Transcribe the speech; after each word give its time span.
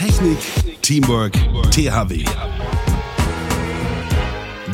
Technik, 0.00 0.38
Teamwork, 0.80 1.34
THW. 1.72 2.24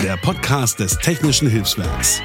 Der 0.00 0.16
Podcast 0.18 0.78
des 0.78 0.96
Technischen 0.98 1.50
Hilfswerks. 1.50 2.22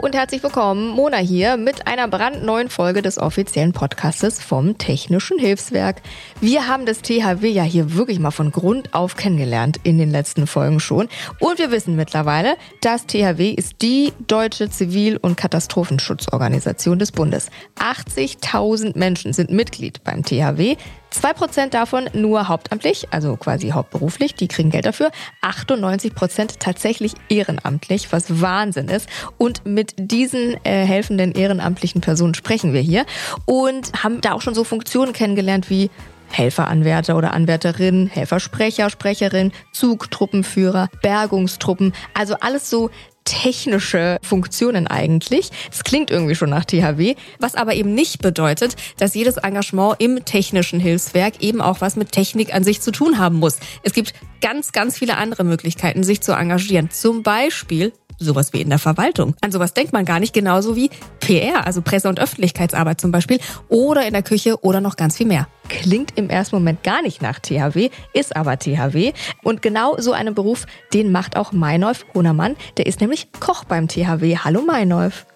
Und 0.00 0.14
herzlich 0.14 0.42
willkommen. 0.42 0.88
Mona 0.88 1.18
hier 1.18 1.58
mit 1.58 1.86
einer 1.86 2.08
brandneuen 2.08 2.70
Folge 2.70 3.02
des 3.02 3.18
offiziellen 3.18 3.74
Podcastes 3.74 4.40
vom 4.40 4.78
Technischen 4.78 5.38
Hilfswerk. 5.38 6.00
Wir 6.40 6.66
haben 6.66 6.86
das 6.86 7.02
THW 7.02 7.46
ja 7.46 7.64
hier 7.64 7.94
wirklich 7.94 8.18
mal 8.18 8.30
von 8.30 8.50
Grund 8.50 8.94
auf 8.94 9.16
kennengelernt 9.16 9.78
in 9.82 9.98
den 9.98 10.10
letzten 10.10 10.46
Folgen 10.46 10.80
schon. 10.80 11.10
Und 11.38 11.58
wir 11.58 11.70
wissen 11.70 11.96
mittlerweile, 11.96 12.56
das 12.80 13.04
THW 13.04 13.50
ist 13.50 13.82
die 13.82 14.14
deutsche 14.26 14.70
Zivil- 14.70 15.18
und 15.18 15.36
Katastrophenschutzorganisation 15.36 16.98
des 16.98 17.12
Bundes. 17.12 17.50
80.000 17.78 18.98
Menschen 18.98 19.34
sind 19.34 19.50
Mitglied 19.50 20.02
beim 20.02 20.24
THW. 20.24 20.76
2% 21.12 21.70
davon 21.70 22.08
nur 22.12 22.48
hauptamtlich, 22.48 23.08
also 23.10 23.36
quasi 23.36 23.70
hauptberuflich, 23.70 24.34
die 24.34 24.48
kriegen 24.48 24.70
Geld 24.70 24.86
dafür. 24.86 25.10
98% 25.42 26.56
tatsächlich 26.58 27.14
ehrenamtlich, 27.28 28.12
was 28.12 28.40
Wahnsinn 28.40 28.88
ist. 28.88 29.08
Und 29.38 29.66
mit 29.66 29.94
diesen 29.98 30.56
äh, 30.64 30.84
helfenden 30.84 31.32
ehrenamtlichen 31.32 32.00
Personen 32.00 32.34
sprechen 32.34 32.72
wir 32.72 32.80
hier 32.80 33.04
und 33.44 33.92
haben 34.02 34.20
da 34.20 34.32
auch 34.32 34.42
schon 34.42 34.54
so 34.54 34.64
Funktionen 34.64 35.12
kennengelernt 35.12 35.70
wie 35.70 35.90
Helferanwärter 36.30 37.16
oder 37.16 37.32
Anwärterin, 37.32 38.06
Helfersprecher, 38.06 38.88
Sprecherin, 38.90 39.52
Zugtruppenführer, 39.72 40.88
Bergungstruppen, 41.02 41.92
also 42.14 42.36
alles 42.40 42.70
so 42.70 42.90
technische 43.24 44.18
Funktionen 44.22 44.86
eigentlich. 44.86 45.50
Das 45.70 45.84
klingt 45.84 46.10
irgendwie 46.10 46.34
schon 46.34 46.50
nach 46.50 46.64
THW, 46.64 47.14
was 47.38 47.54
aber 47.54 47.74
eben 47.74 47.94
nicht 47.94 48.22
bedeutet, 48.22 48.76
dass 48.98 49.14
jedes 49.14 49.36
Engagement 49.36 49.96
im 49.98 50.24
technischen 50.24 50.80
Hilfswerk 50.80 51.40
eben 51.40 51.60
auch 51.60 51.80
was 51.80 51.96
mit 51.96 52.12
Technik 52.12 52.54
an 52.54 52.64
sich 52.64 52.80
zu 52.80 52.90
tun 52.90 53.18
haben 53.18 53.36
muss. 53.36 53.58
Es 53.82 53.92
gibt 53.92 54.14
ganz, 54.40 54.72
ganz 54.72 54.98
viele 54.98 55.16
andere 55.16 55.44
Möglichkeiten, 55.44 56.02
sich 56.02 56.20
zu 56.20 56.32
engagieren. 56.32 56.90
Zum 56.90 57.22
Beispiel 57.22 57.92
sowas 58.18 58.52
wie 58.52 58.60
in 58.60 58.68
der 58.68 58.78
Verwaltung. 58.78 59.34
An 59.40 59.50
sowas 59.50 59.74
denkt 59.74 59.92
man 59.92 60.04
gar 60.04 60.20
nicht, 60.20 60.34
genauso 60.34 60.76
wie 60.76 60.90
PR, 61.20 61.66
also 61.66 61.82
Presse- 61.82 62.08
und 62.08 62.20
Öffentlichkeitsarbeit 62.20 63.00
zum 63.00 63.10
Beispiel, 63.10 63.38
oder 63.68 64.06
in 64.06 64.12
der 64.12 64.22
Küche 64.22 64.62
oder 64.62 64.80
noch 64.80 64.96
ganz 64.96 65.16
viel 65.16 65.26
mehr. 65.26 65.48
Klingt 65.70 66.18
im 66.18 66.28
ersten 66.28 66.56
Moment 66.56 66.82
gar 66.82 67.00
nicht 67.00 67.22
nach 67.22 67.38
THW, 67.38 67.90
ist 68.12 68.34
aber 68.34 68.58
THW. 68.58 69.12
Und 69.44 69.62
genau 69.62 69.96
so 69.98 70.12
einen 70.12 70.34
Beruf, 70.34 70.66
den 70.92 71.12
macht 71.12 71.36
auch 71.36 71.52
Meinolf 71.52 72.04
Honermann. 72.12 72.56
Der 72.76 72.86
ist 72.86 73.00
nämlich 73.00 73.28
Koch 73.38 73.62
beim 73.62 73.86
THW. 73.86 74.36
Hallo 74.38 74.62
Meinolf. 74.62 75.26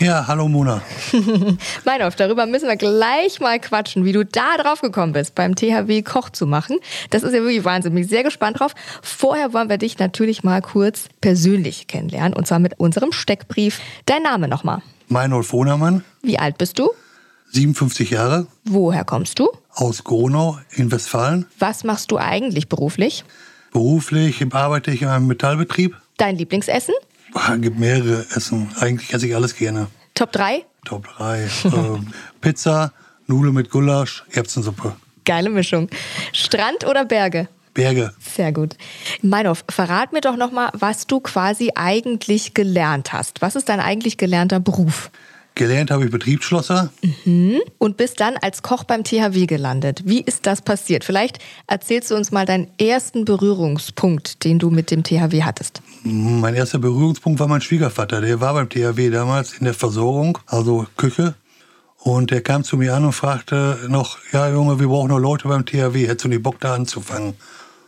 Ja, 0.00 0.26
hallo 0.26 0.48
Mona. 0.48 0.82
Meinolf, 1.84 2.16
darüber 2.16 2.46
müssen 2.46 2.68
wir 2.68 2.76
gleich 2.76 3.40
mal 3.40 3.60
quatschen, 3.60 4.04
wie 4.04 4.12
du 4.12 4.24
da 4.24 4.56
drauf 4.58 4.80
gekommen 4.80 5.12
bist, 5.12 5.34
beim 5.36 5.54
THW 5.54 6.02
Koch 6.02 6.30
zu 6.30 6.46
machen. 6.46 6.78
Das 7.10 7.22
ist 7.22 7.32
ja 7.32 7.40
wirklich 7.40 7.64
Wahnsinn. 7.64 7.94
Bin 7.94 8.02
ich 8.02 8.10
sehr 8.10 8.24
gespannt 8.24 8.58
drauf. 8.58 8.74
Vorher 9.02 9.52
wollen 9.52 9.70
wir 9.70 9.78
dich 9.78 9.98
natürlich 9.98 10.42
mal 10.42 10.62
kurz 10.62 11.06
persönlich 11.20 11.86
kennenlernen 11.86 12.34
und 12.34 12.46
zwar 12.46 12.58
mit 12.58 12.78
unserem 12.78 13.12
Steckbrief. 13.12 13.80
Dein 14.04 14.22
Name 14.22 14.48
nochmal. 14.48 14.82
Meinolf 15.08 15.52
Hohnermann. 15.52 16.04
Wie 16.22 16.38
alt 16.38 16.58
bist 16.58 16.78
du? 16.78 16.90
57 17.56 18.10
Jahre. 18.10 18.46
Woher 18.64 19.04
kommst 19.04 19.38
du? 19.38 19.48
Aus 19.72 20.04
Gronau 20.04 20.58
in 20.72 20.92
Westfalen. 20.92 21.46
Was 21.58 21.84
machst 21.84 22.10
du 22.10 22.18
eigentlich 22.18 22.68
beruflich? 22.68 23.24
Beruflich 23.72 24.44
arbeite 24.54 24.90
ich 24.90 25.00
in 25.02 25.08
einem 25.08 25.26
Metallbetrieb. 25.26 25.96
Dein 26.18 26.36
Lieblingsessen? 26.36 26.94
Es 27.34 27.60
gibt 27.60 27.78
mehrere 27.78 28.26
Essen. 28.34 28.70
Eigentlich 28.78 29.12
esse 29.12 29.26
ich 29.26 29.34
alles 29.34 29.56
gerne. 29.56 29.86
Top 30.14 30.32
3? 30.32 30.64
Top 30.84 31.08
3. 31.16 31.44
äh, 31.44 31.48
Pizza, 32.42 32.92
Nudeln 33.26 33.54
mit 33.54 33.70
Gulasch, 33.70 34.24
Erbsensuppe. 34.32 34.94
Geile 35.24 35.48
Mischung. 35.48 35.88
Strand 36.32 36.86
oder 36.86 37.04
Berge? 37.06 37.48
Berge. 37.72 38.12
Sehr 38.20 38.52
gut. 38.52 38.76
Meinhof, 39.22 39.64
verrat 39.70 40.12
mir 40.12 40.20
doch 40.20 40.36
nochmal, 40.36 40.70
was 40.74 41.06
du 41.06 41.20
quasi 41.20 41.72
eigentlich 41.74 42.52
gelernt 42.54 43.12
hast. 43.14 43.40
Was 43.42 43.56
ist 43.56 43.68
dein 43.70 43.80
eigentlich 43.80 44.16
gelernter 44.18 44.60
Beruf? 44.60 45.10
Gelernt 45.56 45.90
habe 45.90 46.04
ich 46.04 46.10
Betriebsschlosser. 46.10 46.90
Mhm. 47.24 47.62
Und 47.78 47.96
bist 47.96 48.20
dann 48.20 48.36
als 48.36 48.62
Koch 48.62 48.84
beim 48.84 49.04
THW 49.04 49.46
gelandet. 49.46 50.02
Wie 50.04 50.20
ist 50.20 50.46
das 50.46 50.60
passiert? 50.60 51.02
Vielleicht 51.02 51.38
erzählst 51.66 52.10
du 52.10 52.14
uns 52.14 52.30
mal 52.30 52.44
deinen 52.44 52.68
ersten 52.78 53.24
Berührungspunkt, 53.24 54.44
den 54.44 54.58
du 54.58 54.68
mit 54.68 54.90
dem 54.90 55.02
THW 55.02 55.44
hattest. 55.44 55.80
Mein 56.04 56.54
erster 56.54 56.78
Berührungspunkt 56.78 57.40
war 57.40 57.48
mein 57.48 57.62
Schwiegervater. 57.62 58.20
Der 58.20 58.40
war 58.42 58.52
beim 58.52 58.68
THW 58.68 59.08
damals 59.08 59.54
in 59.54 59.64
der 59.64 59.72
Versorgung, 59.72 60.38
also 60.46 60.86
Küche. 60.98 61.34
Und 62.00 62.30
der 62.30 62.42
kam 62.42 62.62
zu 62.62 62.76
mir 62.76 62.94
an 62.94 63.06
und 63.06 63.14
fragte 63.14 63.78
noch, 63.88 64.18
ja 64.32 64.50
Junge, 64.50 64.78
wir 64.78 64.88
brauchen 64.88 65.08
noch 65.08 65.18
Leute 65.18 65.48
beim 65.48 65.64
THW. 65.64 66.06
Hättest 66.06 66.24
du 66.26 66.28
nicht 66.28 66.42
Bock 66.42 66.60
da 66.60 66.74
anzufangen? 66.74 67.32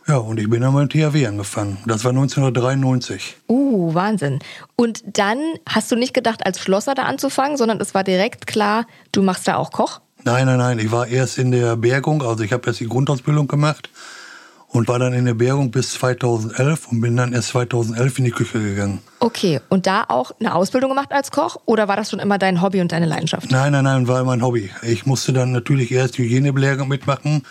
Ja, 0.09 0.17
und 0.17 0.39
ich 0.39 0.49
bin 0.49 0.61
dann 0.61 0.73
beim 0.73 0.89
THW 0.89 1.27
angefangen. 1.27 1.77
Das 1.85 2.03
war 2.03 2.09
1993. 2.09 3.37
Uh, 3.47 3.93
Wahnsinn. 3.93 4.39
Und 4.75 5.03
dann 5.05 5.37
hast 5.67 5.91
du 5.91 5.95
nicht 5.95 6.15
gedacht, 6.15 6.47
als 6.47 6.59
Schlosser 6.59 6.95
da 6.95 7.03
anzufangen, 7.03 7.57
sondern 7.57 7.79
es 7.79 7.93
war 7.93 8.03
direkt 8.03 8.47
klar, 8.47 8.87
du 9.11 9.21
machst 9.21 9.47
da 9.47 9.57
auch 9.57 9.71
Koch? 9.71 10.01
Nein, 10.23 10.47
nein, 10.47 10.57
nein. 10.57 10.79
Ich 10.79 10.91
war 10.91 11.05
erst 11.05 11.37
in 11.37 11.51
der 11.51 11.75
Bergung, 11.75 12.23
also 12.23 12.43
ich 12.43 12.51
habe 12.51 12.65
erst 12.65 12.79
die 12.79 12.87
Grundausbildung 12.87 13.47
gemacht 13.47 13.91
und 14.69 14.87
war 14.87 14.97
dann 14.97 15.13
in 15.13 15.25
der 15.25 15.35
Bergung 15.35 15.69
bis 15.69 15.93
2011 15.93 16.87
und 16.87 17.01
bin 17.01 17.15
dann 17.15 17.31
erst 17.31 17.49
2011 17.49 18.17
in 18.17 18.25
die 18.25 18.31
Küche 18.31 18.59
gegangen. 18.59 19.01
Okay, 19.19 19.61
und 19.69 19.85
da 19.85 20.05
auch 20.07 20.31
eine 20.39 20.55
Ausbildung 20.55 20.89
gemacht 20.89 21.11
als 21.11 21.29
Koch 21.29 21.57
oder 21.65 21.87
war 21.87 21.97
das 21.97 22.09
schon 22.09 22.19
immer 22.19 22.39
dein 22.39 22.63
Hobby 22.63 22.81
und 22.81 22.91
deine 22.91 23.05
Leidenschaft? 23.05 23.51
Nein, 23.51 23.73
nein, 23.73 23.83
nein, 23.83 24.07
war 24.07 24.23
mein 24.23 24.41
Hobby. 24.41 24.71
Ich 24.81 25.05
musste 25.05 25.33
dann 25.33 25.51
natürlich 25.51 25.91
erst 25.91 26.17
die 26.17 26.23
Hygienelehrgang 26.23 26.87
mitmachen. 26.87 27.43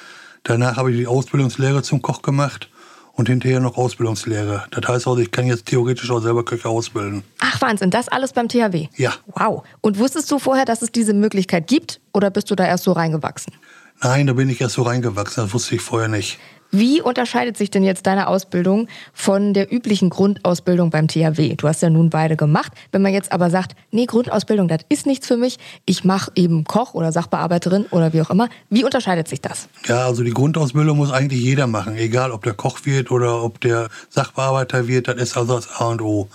Danach 0.48 0.78
habe 0.78 0.90
ich 0.90 0.96
die 0.96 1.06
Ausbildungslehre 1.06 1.82
zum 1.82 2.00
Koch 2.00 2.22
gemacht 2.22 2.70
und 3.12 3.28
hinterher 3.28 3.60
noch 3.60 3.76
Ausbildungslehre. 3.76 4.64
Das 4.70 4.88
heißt 4.88 5.06
also, 5.06 5.18
ich 5.18 5.30
kann 5.30 5.46
jetzt 5.46 5.66
theoretisch 5.66 6.10
auch 6.10 6.20
selber 6.20 6.42
Köche 6.42 6.70
ausbilden. 6.70 7.22
Ach 7.38 7.60
Wahnsinn, 7.60 7.90
das 7.90 8.08
alles 8.08 8.32
beim 8.32 8.48
THW? 8.48 8.88
Ja. 8.96 9.12
Wow. 9.26 9.64
Und 9.82 9.98
wusstest 9.98 10.30
du 10.30 10.38
vorher, 10.38 10.64
dass 10.64 10.80
es 10.80 10.90
diese 10.90 11.12
Möglichkeit 11.12 11.66
gibt 11.66 12.00
oder 12.14 12.30
bist 12.30 12.50
du 12.50 12.54
da 12.54 12.64
erst 12.64 12.84
so 12.84 12.92
reingewachsen? 12.92 13.52
Nein, 14.00 14.26
da 14.26 14.32
bin 14.32 14.48
ich 14.48 14.58
erst 14.58 14.76
so 14.76 14.82
reingewachsen, 14.82 15.44
das 15.44 15.52
wusste 15.52 15.74
ich 15.74 15.82
vorher 15.82 16.08
nicht. 16.08 16.38
Wie 16.70 17.00
unterscheidet 17.00 17.56
sich 17.56 17.70
denn 17.70 17.82
jetzt 17.82 18.06
deine 18.06 18.28
Ausbildung 18.28 18.88
von 19.14 19.54
der 19.54 19.72
üblichen 19.72 20.10
Grundausbildung 20.10 20.90
beim 20.90 21.08
THW? 21.08 21.54
Du 21.56 21.66
hast 21.66 21.80
ja 21.80 21.88
nun 21.88 22.10
beide 22.10 22.36
gemacht. 22.36 22.72
Wenn 22.92 23.00
man 23.00 23.14
jetzt 23.14 23.32
aber 23.32 23.48
sagt, 23.48 23.74
nee, 23.90 24.04
Grundausbildung, 24.04 24.68
das 24.68 24.80
ist 24.90 25.06
nichts 25.06 25.26
für 25.26 25.38
mich, 25.38 25.58
ich 25.86 26.04
mache 26.04 26.30
eben 26.34 26.64
Koch 26.64 26.92
oder 26.92 27.10
Sachbearbeiterin 27.10 27.86
oder 27.90 28.12
wie 28.12 28.20
auch 28.20 28.30
immer, 28.30 28.50
wie 28.68 28.84
unterscheidet 28.84 29.28
sich 29.28 29.40
das? 29.40 29.68
Ja, 29.86 30.04
also 30.04 30.22
die 30.22 30.32
Grundausbildung 30.32 30.98
muss 30.98 31.10
eigentlich 31.10 31.40
jeder 31.40 31.66
machen, 31.66 31.96
egal 31.96 32.32
ob 32.32 32.44
der 32.44 32.54
Koch 32.54 32.80
wird 32.84 33.10
oder 33.10 33.42
ob 33.42 33.60
der 33.62 33.88
Sachbearbeiter 34.10 34.86
wird, 34.88 35.08
das 35.08 35.16
ist 35.16 35.36
also 35.38 35.56
das 35.56 35.70
A 35.80 35.86
und 35.86 36.02
O. 36.02 36.28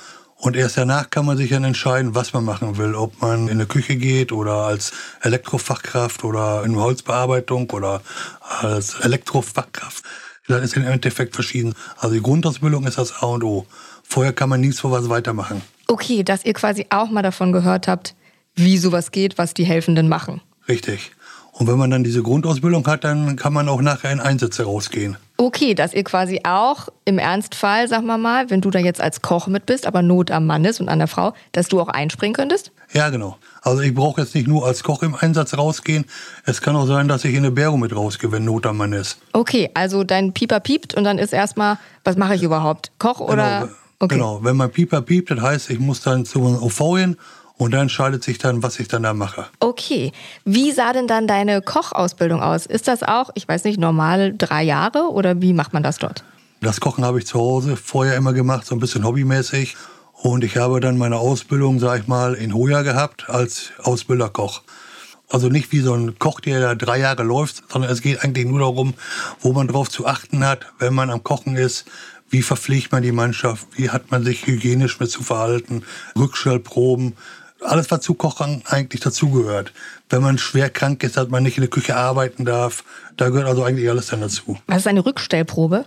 Und 0.43 0.57
erst 0.57 0.77
danach 0.77 1.09
kann 1.09 1.25
man 1.25 1.37
sich 1.37 1.51
dann 1.51 1.63
entscheiden, 1.63 2.15
was 2.15 2.33
man 2.33 2.43
machen 2.43 2.77
will. 2.77 2.95
Ob 2.95 3.21
man 3.21 3.47
in 3.47 3.51
eine 3.51 3.65
Küche 3.65 3.95
geht 3.95 4.33
oder 4.33 4.65
als 4.65 4.91
Elektrofachkraft 5.21 6.25
oder 6.25 6.63
in 6.65 6.75
Holzbearbeitung 6.75 7.69
oder 7.69 8.01
als 8.41 8.99
Elektrofachkraft. 8.99 10.03
Das 10.47 10.63
ist 10.63 10.75
im 10.75 10.85
Endeffekt 10.85 11.35
verschieden. 11.35 11.73
Also 11.97 12.15
die 12.15 12.21
Grundausbildung 12.21 12.85
ist 12.85 12.97
das 12.97 13.21
A 13.21 13.27
und 13.27 13.43
O. 13.43 13.65
Vorher 14.03 14.33
kann 14.33 14.49
man 14.49 14.59
nichts 14.61 14.81
für 14.81 14.91
was 14.91 15.09
weitermachen. 15.09 15.61
Okay, 15.87 16.23
dass 16.23 16.43
ihr 16.45 16.53
quasi 16.53 16.85
auch 16.89 17.09
mal 17.09 17.21
davon 17.21 17.51
gehört 17.51 17.87
habt, 17.87 18.15
wie 18.55 18.77
sowas 18.77 19.11
geht, 19.11 19.37
was 19.37 19.53
die 19.53 19.63
Helfenden 19.63 20.09
machen. 20.09 20.41
Richtig. 20.67 21.11
Und 21.53 21.67
wenn 21.67 21.77
man 21.77 21.91
dann 21.91 22.03
diese 22.03 22.23
Grundausbildung 22.23 22.85
hat, 22.87 23.03
dann 23.03 23.35
kann 23.35 23.53
man 23.53 23.69
auch 23.69 23.81
nachher 23.81 24.11
in 24.11 24.19
Einsätze 24.19 24.63
rausgehen. 24.63 25.17
Okay, 25.37 25.75
dass 25.75 25.93
ihr 25.93 26.03
quasi 26.03 26.41
auch 26.43 26.89
im 27.05 27.19
Ernstfall, 27.19 27.87
sag 27.87 28.03
mal 28.03 28.17
mal, 28.17 28.49
wenn 28.49 28.61
du 28.61 28.71
da 28.71 28.79
jetzt 28.79 28.99
als 28.99 29.21
Koch 29.21 29.47
mit 29.47 29.67
bist, 29.67 29.85
aber 29.85 30.01
Not 30.01 30.31
am 30.31 30.47
Mann 30.47 30.65
ist 30.65 30.81
und 30.81 30.89
an 30.89 30.97
der 30.97 31.07
Frau, 31.07 31.33
dass 31.51 31.67
du 31.67 31.79
auch 31.79 31.89
einspringen 31.89 32.33
könntest? 32.33 32.71
Ja, 32.91 33.09
genau. 33.09 33.37
Also 33.61 33.81
ich 33.81 33.93
brauche 33.93 34.21
jetzt 34.21 34.33
nicht 34.33 34.47
nur 34.47 34.65
als 34.65 34.83
Koch 34.83 35.03
im 35.03 35.15
Einsatz 35.15 35.55
rausgehen. 35.55 36.05
Es 36.45 36.61
kann 36.61 36.75
auch 36.75 36.87
sein, 36.87 37.07
dass 37.07 37.23
ich 37.23 37.33
in 37.33 37.39
eine 37.39 37.51
Bergung 37.51 37.79
mit 37.79 37.95
rausgehe, 37.95 38.31
wenn 38.31 38.45
Not 38.45 38.65
am 38.65 38.77
Mann 38.77 38.93
ist. 38.93 39.19
Okay, 39.33 39.69
also 39.75 40.03
dein 40.03 40.33
Pieper 40.33 40.59
piept 40.59 40.95
und 40.95 41.03
dann 41.03 41.19
ist 41.19 41.33
erstmal, 41.33 41.77
was 42.03 42.17
mache 42.17 42.33
ich 42.35 42.41
überhaupt? 42.41 42.91
Koch 42.97 43.19
oder? 43.19 43.61
Genau, 43.61 43.73
okay. 43.99 44.15
genau. 44.15 44.39
wenn 44.43 44.55
mein 44.55 44.71
Pieper 44.71 45.01
piept, 45.01 45.29
das 45.29 45.41
heißt, 45.41 45.69
ich 45.69 45.79
muss 45.79 46.01
dann 46.01 46.25
zu 46.25 46.39
einem 46.45 46.63
OV 46.63 46.97
hin 46.97 47.17
und 47.63 47.71
dann 47.71 47.83
entscheidet 47.83 48.23
sich 48.25 48.37
dann, 48.39 48.61
was 48.61 48.77
ich 48.79 48.89
dann 48.89 49.03
da 49.03 49.13
mache. 49.13 49.45
Okay. 49.61 50.11
Wie 50.43 50.71
sah 50.73 50.91
denn 50.91 51.07
dann 51.07 51.27
deine 51.27 51.61
Kochausbildung 51.61 52.41
aus? 52.41 52.65
Ist 52.65 52.89
das 52.89 53.03
auch, 53.03 53.29
ich 53.35 53.47
weiß 53.47 53.63
nicht, 53.63 53.79
normal 53.79 54.33
drei 54.37 54.63
Jahre 54.63 55.09
oder 55.09 55.41
wie 55.41 55.53
macht 55.53 55.71
man 55.71 55.81
das 55.81 55.97
dort? 55.97 56.25
Das 56.59 56.81
Kochen 56.81 57.05
habe 57.05 57.19
ich 57.19 57.25
zu 57.25 57.39
Hause 57.39 57.77
vorher 57.77 58.17
immer 58.17 58.33
gemacht, 58.33 58.65
so 58.65 58.75
ein 58.75 58.79
bisschen 58.79 59.05
hobbymäßig. 59.05 59.77
Und 60.11 60.43
ich 60.43 60.57
habe 60.57 60.81
dann 60.81 60.97
meine 60.97 61.17
Ausbildung, 61.17 61.79
sag 61.79 62.01
ich 62.01 62.07
mal, 62.07 62.33
in 62.33 62.53
Hoya 62.53 62.81
gehabt 62.81 63.29
als 63.29 63.71
Ausbilderkoch. 63.81 64.63
Also 65.29 65.47
nicht 65.47 65.71
wie 65.71 65.79
so 65.79 65.93
ein 65.93 66.19
Koch, 66.19 66.41
der 66.41 66.59
da 66.59 66.75
drei 66.75 66.99
Jahre 66.99 67.23
läuft, 67.23 67.63
sondern 67.71 67.91
es 67.91 68.01
geht 68.01 68.23
eigentlich 68.23 68.45
nur 68.45 68.59
darum, 68.59 68.93
wo 69.39 69.53
man 69.53 69.69
drauf 69.69 69.89
zu 69.89 70.05
achten 70.05 70.45
hat, 70.45 70.65
wenn 70.79 70.93
man 70.93 71.09
am 71.09 71.23
Kochen 71.23 71.55
ist. 71.55 71.85
Wie 72.29 72.41
verpflegt 72.41 72.91
man 72.91 73.03
die 73.03 73.11
Mannschaft? 73.11 73.67
Wie 73.75 73.89
hat 73.89 74.11
man 74.11 74.23
sich 74.23 74.47
hygienisch 74.47 74.99
mit 74.99 75.09
zu 75.09 75.23
verhalten? 75.23 75.83
Rückstellproben. 76.17 77.15
Alles, 77.65 77.91
was 77.91 78.01
zu 78.01 78.13
Kochen 78.13 78.63
eigentlich 78.65 79.01
dazugehört. 79.01 79.73
Wenn 80.09 80.21
man 80.21 80.37
schwer 80.37 80.69
krank 80.69 81.03
ist, 81.03 81.17
dass 81.17 81.29
man 81.29 81.43
nicht 81.43 81.57
in 81.57 81.61
der 81.61 81.69
Küche 81.69 81.95
arbeiten 81.95 82.45
darf, 82.45 82.83
da 83.17 83.29
gehört 83.29 83.47
also 83.47 83.63
eigentlich 83.63 83.89
alles 83.89 84.07
dann 84.07 84.21
dazu. 84.21 84.57
Was 84.67 84.79
ist 84.79 84.87
eine 84.87 85.05
Rückstellprobe? 85.05 85.85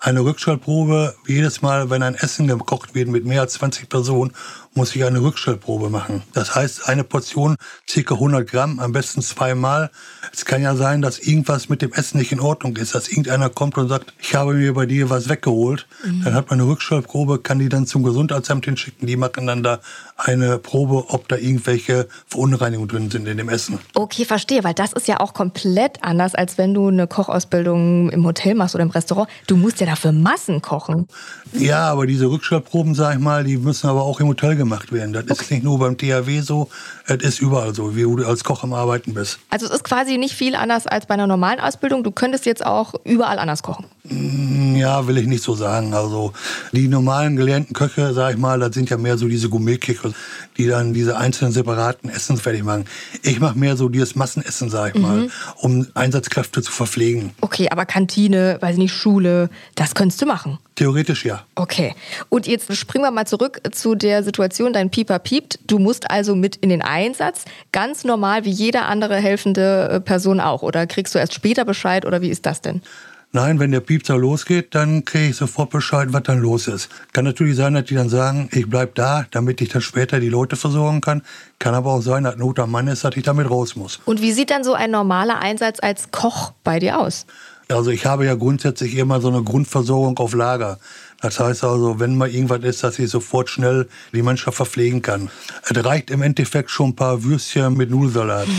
Eine 0.00 0.20
Rückstellprobe, 0.20 1.16
jedes 1.26 1.60
Mal, 1.60 1.90
wenn 1.90 2.04
ein 2.04 2.14
Essen 2.14 2.46
gekocht 2.46 2.94
wird 2.94 3.08
mit 3.08 3.24
mehr 3.24 3.40
als 3.40 3.54
20 3.54 3.88
Personen, 3.88 4.32
muss 4.74 4.94
ich 4.94 5.04
eine 5.04 5.20
Rückstellprobe 5.20 5.90
machen. 5.90 6.22
Das 6.34 6.54
heißt, 6.54 6.88
eine 6.88 7.02
Portion 7.02 7.56
ca. 7.92 8.14
100 8.14 8.48
Gramm, 8.48 8.78
am 8.78 8.92
besten 8.92 9.22
zweimal. 9.22 9.90
Es 10.32 10.44
kann 10.44 10.62
ja 10.62 10.76
sein, 10.76 11.02
dass 11.02 11.18
irgendwas 11.18 11.68
mit 11.68 11.82
dem 11.82 11.92
Essen 11.92 12.18
nicht 12.18 12.30
in 12.30 12.38
Ordnung 12.38 12.76
ist, 12.76 12.94
dass 12.94 13.08
irgendeiner 13.08 13.50
kommt 13.50 13.76
und 13.76 13.88
sagt, 13.88 14.14
ich 14.20 14.36
habe 14.36 14.54
mir 14.54 14.74
bei 14.74 14.86
dir 14.86 15.10
was 15.10 15.28
weggeholt. 15.28 15.88
Mhm. 16.04 16.22
Dann 16.22 16.34
hat 16.34 16.48
man 16.50 16.60
eine 16.60 16.68
Rückstellprobe, 16.70 17.40
kann 17.40 17.58
die 17.58 17.68
dann 17.68 17.86
zum 17.86 18.04
Gesundheitsamt 18.04 18.66
hinschicken. 18.66 19.08
Die 19.08 19.16
machen 19.16 19.48
dann 19.48 19.64
da 19.64 19.80
eine 20.16 20.58
Probe, 20.58 21.06
ob 21.08 21.28
da 21.28 21.36
irgendwelche 21.36 22.06
Verunreinigungen 22.28 22.88
drin 22.88 23.10
sind 23.10 23.26
in 23.26 23.36
dem 23.36 23.48
Essen. 23.48 23.80
Okay, 23.94 24.24
verstehe, 24.24 24.62
weil 24.62 24.74
das 24.74 24.92
ist 24.92 25.08
ja 25.08 25.18
auch 25.18 25.34
komplett 25.34 26.04
anders, 26.04 26.36
als 26.36 26.56
wenn 26.56 26.72
du 26.72 26.86
eine 26.86 27.08
Kochausbildung 27.08 28.10
im 28.10 28.24
Hotel 28.24 28.54
machst 28.54 28.76
oder 28.76 28.84
im 28.84 28.90
Restaurant. 28.90 29.28
Du 29.48 29.56
musst 29.56 29.80
ja 29.80 29.87
dafür 29.88 30.12
Massen 30.12 30.62
kochen. 30.62 31.08
Ja, 31.52 31.88
aber 31.90 32.06
diese 32.06 32.26
Rückstellproben, 32.26 32.94
sag 32.94 33.14
ich 33.14 33.20
mal, 33.20 33.44
die 33.44 33.56
müssen 33.56 33.88
aber 33.88 34.02
auch 34.02 34.20
im 34.20 34.28
Hotel 34.28 34.56
gemacht 34.56 34.92
werden. 34.92 35.12
Das 35.12 35.24
okay. 35.24 35.32
ist 35.32 35.50
nicht 35.50 35.64
nur 35.64 35.78
beim 35.78 35.96
THW 35.96 36.40
so, 36.40 36.68
das 37.06 37.18
ist 37.22 37.40
überall 37.40 37.74
so, 37.74 37.96
wie 37.96 38.02
du 38.02 38.26
als 38.26 38.44
Koch 38.44 38.62
am 38.62 38.74
Arbeiten 38.74 39.14
bist. 39.14 39.38
Also 39.50 39.66
es 39.66 39.72
ist 39.72 39.84
quasi 39.84 40.18
nicht 40.18 40.34
viel 40.34 40.54
anders 40.54 40.86
als 40.86 41.06
bei 41.06 41.14
einer 41.14 41.26
normalen 41.26 41.58
Ausbildung. 41.58 42.04
Du 42.04 42.10
könntest 42.10 42.44
jetzt 42.44 42.64
auch 42.64 42.94
überall 43.04 43.38
anders 43.38 43.62
kochen. 43.62 43.86
Mm, 44.04 44.76
ja, 44.76 45.06
will 45.06 45.16
ich 45.16 45.26
nicht 45.26 45.42
so 45.42 45.54
sagen. 45.54 45.94
Also 45.94 46.32
die 46.72 46.88
normalen 46.88 47.36
gelernten 47.36 47.72
Köche, 47.72 48.12
sag 48.12 48.32
ich 48.32 48.38
mal, 48.38 48.60
das 48.60 48.74
sind 48.74 48.90
ja 48.90 48.98
mehr 48.98 49.16
so 49.16 49.26
diese 49.26 49.48
Gourmetköche, 49.48 50.12
die 50.58 50.66
dann 50.66 50.92
diese 50.92 51.16
einzelnen 51.16 51.52
separaten 51.52 52.10
Essen 52.10 52.36
fertig 52.36 52.62
machen. 52.62 52.84
Ich 53.22 53.40
mache 53.40 53.58
mehr 53.58 53.76
so 53.76 53.88
dieses 53.88 54.14
Massenessen, 54.14 54.68
sag 54.68 54.94
ich 54.94 55.00
mhm. 55.00 55.08
mal, 55.08 55.28
um 55.56 55.86
Einsatzkräfte 55.94 56.62
zu 56.62 56.72
verpflegen. 56.72 57.30
Okay, 57.40 57.68
aber 57.70 57.86
Kantine, 57.86 58.58
weiß 58.60 58.74
ich 58.74 58.78
nicht, 58.78 58.94
Schule, 58.94 59.48
das 59.78 59.94
könntest 59.94 60.20
du 60.20 60.26
machen. 60.26 60.58
Theoretisch 60.74 61.24
ja. 61.24 61.44
Okay. 61.54 61.94
Und 62.28 62.48
jetzt 62.48 62.74
springen 62.76 63.04
wir 63.04 63.12
mal 63.12 63.26
zurück 63.26 63.60
zu 63.70 63.94
der 63.94 64.24
Situation, 64.24 64.72
dein 64.72 64.90
Pieper 64.90 65.20
piept. 65.20 65.60
Du 65.68 65.78
musst 65.78 66.10
also 66.10 66.34
mit 66.34 66.56
in 66.56 66.68
den 66.68 66.82
Einsatz, 66.82 67.44
ganz 67.70 68.02
normal 68.02 68.44
wie 68.44 68.50
jede 68.50 68.82
andere 68.82 69.16
helfende 69.16 69.88
äh, 69.88 70.00
Person 70.00 70.40
auch. 70.40 70.62
Oder 70.62 70.88
kriegst 70.88 71.14
du 71.14 71.20
erst 71.20 71.32
später 71.32 71.64
Bescheid 71.64 72.04
oder 72.04 72.20
wie 72.22 72.28
ist 72.28 72.44
das 72.44 72.60
denn? 72.60 72.82
Nein, 73.30 73.60
wenn 73.60 73.70
der 73.70 73.80
Piepser 73.80 74.16
losgeht, 74.16 74.74
dann 74.74 75.04
kriege 75.04 75.28
ich 75.28 75.36
sofort 75.36 75.70
Bescheid, 75.70 76.08
was 76.12 76.22
dann 76.24 76.38
los 76.38 76.66
ist. 76.66 76.88
Kann 77.12 77.26
natürlich 77.26 77.56
sein, 77.56 77.74
dass 77.74 77.84
die 77.84 77.94
dann 77.94 78.08
sagen, 78.08 78.48
ich 78.52 78.68
bleib 78.68 78.94
da, 78.96 79.26
damit 79.30 79.60
ich 79.60 79.68
dann 79.68 79.82
später 79.82 80.18
die 80.18 80.30
Leute 80.30 80.56
versorgen 80.56 81.02
kann. 81.02 81.22
Kann 81.58 81.74
aber 81.74 81.92
auch 81.92 82.00
sein, 82.00 82.24
dass 82.24 82.36
Not 82.36 82.58
am 82.58 82.70
Mann 82.70 82.88
ist, 82.88 83.04
dass 83.04 83.14
ich 83.16 83.22
damit 83.22 83.48
raus 83.48 83.76
muss. 83.76 84.00
Und 84.06 84.22
wie 84.22 84.32
sieht 84.32 84.50
dann 84.50 84.64
so 84.64 84.72
ein 84.72 84.90
normaler 84.90 85.40
Einsatz 85.40 85.78
als 85.80 86.10
Koch 86.10 86.52
bei 86.64 86.78
dir 86.78 86.98
aus? 86.98 87.26
Also 87.70 87.90
ich 87.90 88.06
habe 88.06 88.24
ja 88.24 88.34
grundsätzlich 88.34 88.96
immer 88.96 89.20
so 89.20 89.28
eine 89.28 89.42
Grundversorgung 89.42 90.16
auf 90.18 90.34
Lager. 90.34 90.78
Das 91.20 91.38
heißt 91.38 91.64
also, 91.64 92.00
wenn 92.00 92.16
mal 92.16 92.30
irgendwas 92.30 92.62
ist, 92.62 92.82
dass 92.82 92.98
ich 92.98 93.10
sofort 93.10 93.50
schnell 93.50 93.88
die 94.14 94.22
Mannschaft 94.22 94.56
verpflegen 94.56 95.02
kann. 95.02 95.30
Es 95.68 95.84
reicht 95.84 96.10
im 96.10 96.22
Endeffekt 96.22 96.70
schon 96.70 96.90
ein 96.90 96.96
paar 96.96 97.24
Würstchen 97.24 97.74
mit 97.74 97.90
Nudelsalat. 97.90 98.46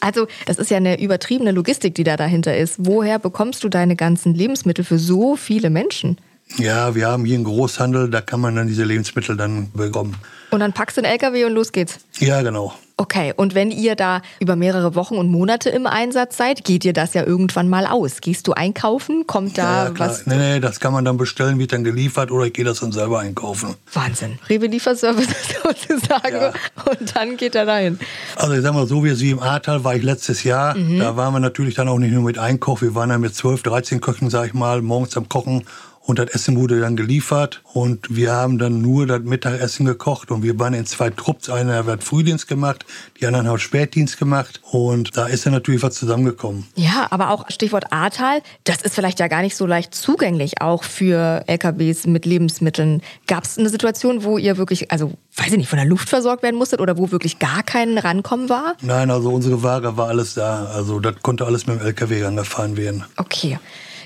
Also, 0.00 0.26
das 0.44 0.58
ist 0.58 0.70
ja 0.70 0.76
eine 0.76 1.00
übertriebene 1.00 1.50
Logistik, 1.50 1.94
die 1.94 2.04
da 2.04 2.18
dahinter 2.18 2.54
ist. 2.54 2.74
Woher 2.76 3.18
bekommst 3.18 3.64
du 3.64 3.70
deine 3.70 3.96
ganzen 3.96 4.34
Lebensmittel 4.34 4.84
für 4.84 4.98
so 4.98 5.34
viele 5.34 5.70
Menschen? 5.70 6.18
Ja, 6.58 6.94
wir 6.94 7.08
haben 7.08 7.24
hier 7.24 7.36
einen 7.36 7.44
Großhandel, 7.44 8.10
da 8.10 8.20
kann 8.20 8.38
man 8.40 8.54
dann 8.54 8.66
diese 8.66 8.84
Lebensmittel 8.84 9.34
dann 9.34 9.72
bekommen. 9.72 10.14
Und 10.50 10.60
dann 10.60 10.74
packst 10.74 10.98
du 10.98 11.00
den 11.00 11.10
LKW 11.10 11.46
und 11.46 11.52
los 11.52 11.72
geht's. 11.72 12.00
Ja, 12.18 12.42
genau. 12.42 12.74
Okay, 13.04 13.34
und 13.36 13.54
wenn 13.54 13.70
ihr 13.70 13.96
da 13.96 14.22
über 14.40 14.56
mehrere 14.56 14.94
Wochen 14.94 15.16
und 15.16 15.30
Monate 15.30 15.68
im 15.68 15.86
Einsatz 15.86 16.38
seid, 16.38 16.64
geht 16.64 16.84
dir 16.84 16.94
das 16.94 17.12
ja 17.12 17.22
irgendwann 17.22 17.68
mal 17.68 17.84
aus. 17.84 18.22
Gehst 18.22 18.48
du 18.48 18.54
einkaufen? 18.54 19.26
Kommt 19.26 19.58
da 19.58 19.88
ja, 19.88 19.98
was? 19.98 20.26
Nee, 20.26 20.38
nee, 20.38 20.58
das 20.58 20.80
kann 20.80 20.94
man 20.94 21.04
dann 21.04 21.18
bestellen, 21.18 21.58
wird 21.58 21.74
dann 21.74 21.84
geliefert 21.84 22.30
oder 22.30 22.46
ich 22.46 22.54
gehe 22.54 22.64
das 22.64 22.80
dann 22.80 22.92
selber 22.92 23.20
einkaufen. 23.20 23.74
Wahnsinn. 23.92 24.38
Rewe 24.48 24.68
Lieferservice 24.68 25.28
sozusagen. 25.62 26.34
Ja. 26.34 26.52
Und 26.90 27.14
dann 27.14 27.36
geht 27.36 27.54
er 27.54 27.66
dahin. 27.66 27.98
Also 28.36 28.54
ich 28.54 28.62
sag 28.62 28.72
mal 28.72 28.86
so, 28.86 29.04
wie 29.04 29.14
sie 29.14 29.32
im 29.32 29.40
Ahrtal 29.40 29.84
war 29.84 29.94
ich 29.94 30.02
letztes 30.02 30.42
Jahr. 30.42 30.74
Mhm. 30.74 30.98
Da 30.98 31.14
waren 31.14 31.34
wir 31.34 31.40
natürlich 31.40 31.74
dann 31.74 31.88
auch 31.88 31.98
nicht 31.98 32.14
nur 32.14 32.22
mit 32.22 32.38
Einkauf, 32.38 32.80
wir 32.80 32.94
waren 32.94 33.10
dann 33.10 33.20
mit 33.20 33.34
12, 33.34 33.64
13 33.64 34.00
Köchen, 34.00 34.30
sag 34.30 34.46
ich 34.46 34.54
mal, 34.54 34.80
morgens 34.80 35.14
am 35.18 35.28
Kochen 35.28 35.64
und 36.06 36.18
das 36.18 36.30
Essen 36.30 36.56
wurde 36.56 36.80
dann 36.80 36.96
geliefert 36.96 37.62
und 37.72 38.14
wir 38.14 38.32
haben 38.32 38.58
dann 38.58 38.82
nur 38.82 39.06
das 39.06 39.22
Mittagessen 39.22 39.86
gekocht 39.86 40.30
und 40.30 40.42
wir 40.42 40.58
waren 40.58 40.74
in 40.74 40.84
zwei 40.86 41.10
Trupps. 41.10 41.48
Einer 41.48 41.84
hat 41.86 42.04
Frühdienst 42.04 42.46
gemacht, 42.46 42.84
die 43.20 43.26
anderen 43.26 43.48
haben 43.48 43.58
Spätdienst 43.58 44.18
gemacht 44.18 44.60
und 44.70 45.16
da 45.16 45.26
ist 45.26 45.46
dann 45.46 45.54
natürlich 45.54 45.82
was 45.82 45.94
zusammengekommen. 45.94 46.66
Ja, 46.76 47.06
aber 47.10 47.30
auch 47.30 47.50
Stichwort 47.50 47.92
Ahrtal, 47.92 48.42
das 48.64 48.82
ist 48.82 48.94
vielleicht 48.94 49.18
ja 49.18 49.28
gar 49.28 49.42
nicht 49.42 49.56
so 49.56 49.66
leicht 49.66 49.94
zugänglich 49.94 50.60
auch 50.60 50.84
für 50.84 51.42
LKWs 51.46 52.06
mit 52.06 52.26
Lebensmitteln. 52.26 53.02
Gab 53.26 53.44
es 53.44 53.56
eine 53.56 53.70
Situation, 53.70 54.24
wo 54.24 54.36
ihr 54.36 54.58
wirklich, 54.58 54.90
also 54.90 55.12
weiß 55.36 55.52
ich 55.52 55.56
nicht, 55.56 55.68
von 55.68 55.78
der 55.78 55.86
Luft 55.86 56.10
versorgt 56.10 56.42
werden 56.42 56.56
musstet 56.56 56.80
oder 56.80 56.98
wo 56.98 57.10
wirklich 57.12 57.38
gar 57.38 57.62
kein 57.62 57.96
Rankommen 57.96 58.50
war? 58.50 58.74
Nein, 58.82 59.10
also 59.10 59.30
unsere 59.30 59.62
Ware 59.62 59.96
war 59.96 60.08
alles 60.08 60.34
da. 60.34 60.66
Also 60.66 61.00
das 61.00 61.14
konnte 61.22 61.46
alles 61.46 61.66
mit 61.66 61.80
dem 61.80 61.86
LKW 61.86 62.24
angefahren 62.24 62.76
werden. 62.76 63.04
Okay. 63.16 63.58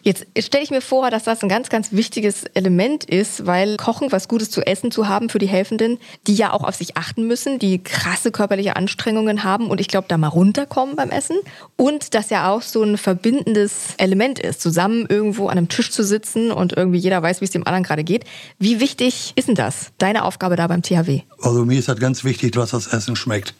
Jetzt 0.08 0.24
stelle 0.38 0.64
ich 0.64 0.70
mir 0.70 0.80
vor, 0.80 1.10
dass 1.10 1.24
das 1.24 1.42
ein 1.42 1.50
ganz, 1.50 1.68
ganz 1.68 1.92
wichtiges 1.92 2.44
Element 2.54 3.04
ist, 3.04 3.44
weil 3.44 3.76
Kochen, 3.76 4.10
was 4.10 4.26
Gutes 4.26 4.50
zu 4.50 4.66
essen 4.66 4.90
zu 4.90 5.06
haben 5.06 5.28
für 5.28 5.38
die 5.38 5.48
Helfenden, 5.48 5.98
die 6.26 6.34
ja 6.34 6.54
auch 6.54 6.64
auf 6.64 6.76
sich 6.76 6.96
achten 6.96 7.26
müssen, 7.26 7.58
die 7.58 7.84
krasse 7.84 8.32
körperliche 8.32 8.74
Anstrengungen 8.74 9.44
haben 9.44 9.68
und 9.68 9.82
ich 9.82 9.88
glaube, 9.88 10.06
da 10.08 10.16
mal 10.16 10.28
runterkommen 10.28 10.96
beim 10.96 11.10
Essen. 11.10 11.36
Und 11.76 12.14
das 12.14 12.30
ja 12.30 12.50
auch 12.50 12.62
so 12.62 12.82
ein 12.82 12.96
verbindendes 12.96 13.88
Element 13.98 14.38
ist, 14.38 14.62
zusammen 14.62 15.04
irgendwo 15.10 15.48
an 15.48 15.58
einem 15.58 15.68
Tisch 15.68 15.90
zu 15.90 16.02
sitzen 16.02 16.52
und 16.52 16.74
irgendwie 16.74 17.00
jeder 17.00 17.22
weiß, 17.22 17.42
wie 17.42 17.44
es 17.44 17.50
dem 17.50 17.66
anderen 17.66 17.84
gerade 17.84 18.02
geht. 18.02 18.24
Wie 18.58 18.80
wichtig 18.80 19.34
ist 19.36 19.48
denn 19.48 19.56
das, 19.56 19.88
deine 19.98 20.24
Aufgabe 20.24 20.56
da 20.56 20.68
beim 20.68 20.80
THW? 20.80 21.20
Also 21.42 21.66
mir 21.66 21.78
ist 21.78 21.88
das 21.90 21.98
ganz 21.98 22.24
wichtig, 22.24 22.52
dass 22.52 22.70
das 22.70 22.86
Essen 22.86 23.14
schmeckt. 23.14 23.52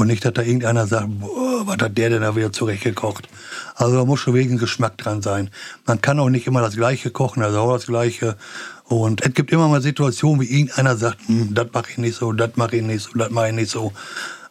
Und 0.00 0.06
nicht, 0.06 0.24
dass 0.24 0.32
da 0.32 0.40
irgendeiner 0.40 0.86
sagt, 0.86 1.08
boah, 1.20 1.66
was 1.66 1.76
hat 1.76 1.98
der 1.98 2.08
denn 2.08 2.22
da 2.22 2.34
wieder 2.34 2.50
zurechtgekocht? 2.50 3.28
Also 3.74 3.98
da 3.98 4.06
muss 4.06 4.20
schon 4.20 4.32
wegen 4.32 4.56
Geschmack 4.56 4.96
dran 4.96 5.20
sein. 5.20 5.50
Man 5.84 6.00
kann 6.00 6.18
auch 6.18 6.30
nicht 6.30 6.46
immer 6.46 6.62
das 6.62 6.74
Gleiche 6.74 7.10
kochen, 7.10 7.42
also 7.42 7.58
auch 7.58 7.74
das 7.74 7.84
Gleiche. 7.84 8.38
Und 8.84 9.20
es 9.20 9.34
gibt 9.34 9.52
immer 9.52 9.68
mal 9.68 9.82
Situationen, 9.82 10.40
wie 10.40 10.50
irgendeiner 10.50 10.96
sagt, 10.96 11.28
hm, 11.28 11.52
das 11.52 11.66
mache 11.74 11.90
ich 11.90 11.98
nicht 11.98 12.16
so, 12.16 12.32
das 12.32 12.56
mache 12.56 12.76
ich 12.76 12.82
nicht 12.82 13.02
so, 13.02 13.10
das 13.18 13.28
mache 13.28 13.48
ich 13.48 13.54
nicht 13.54 13.70
so. 13.70 13.92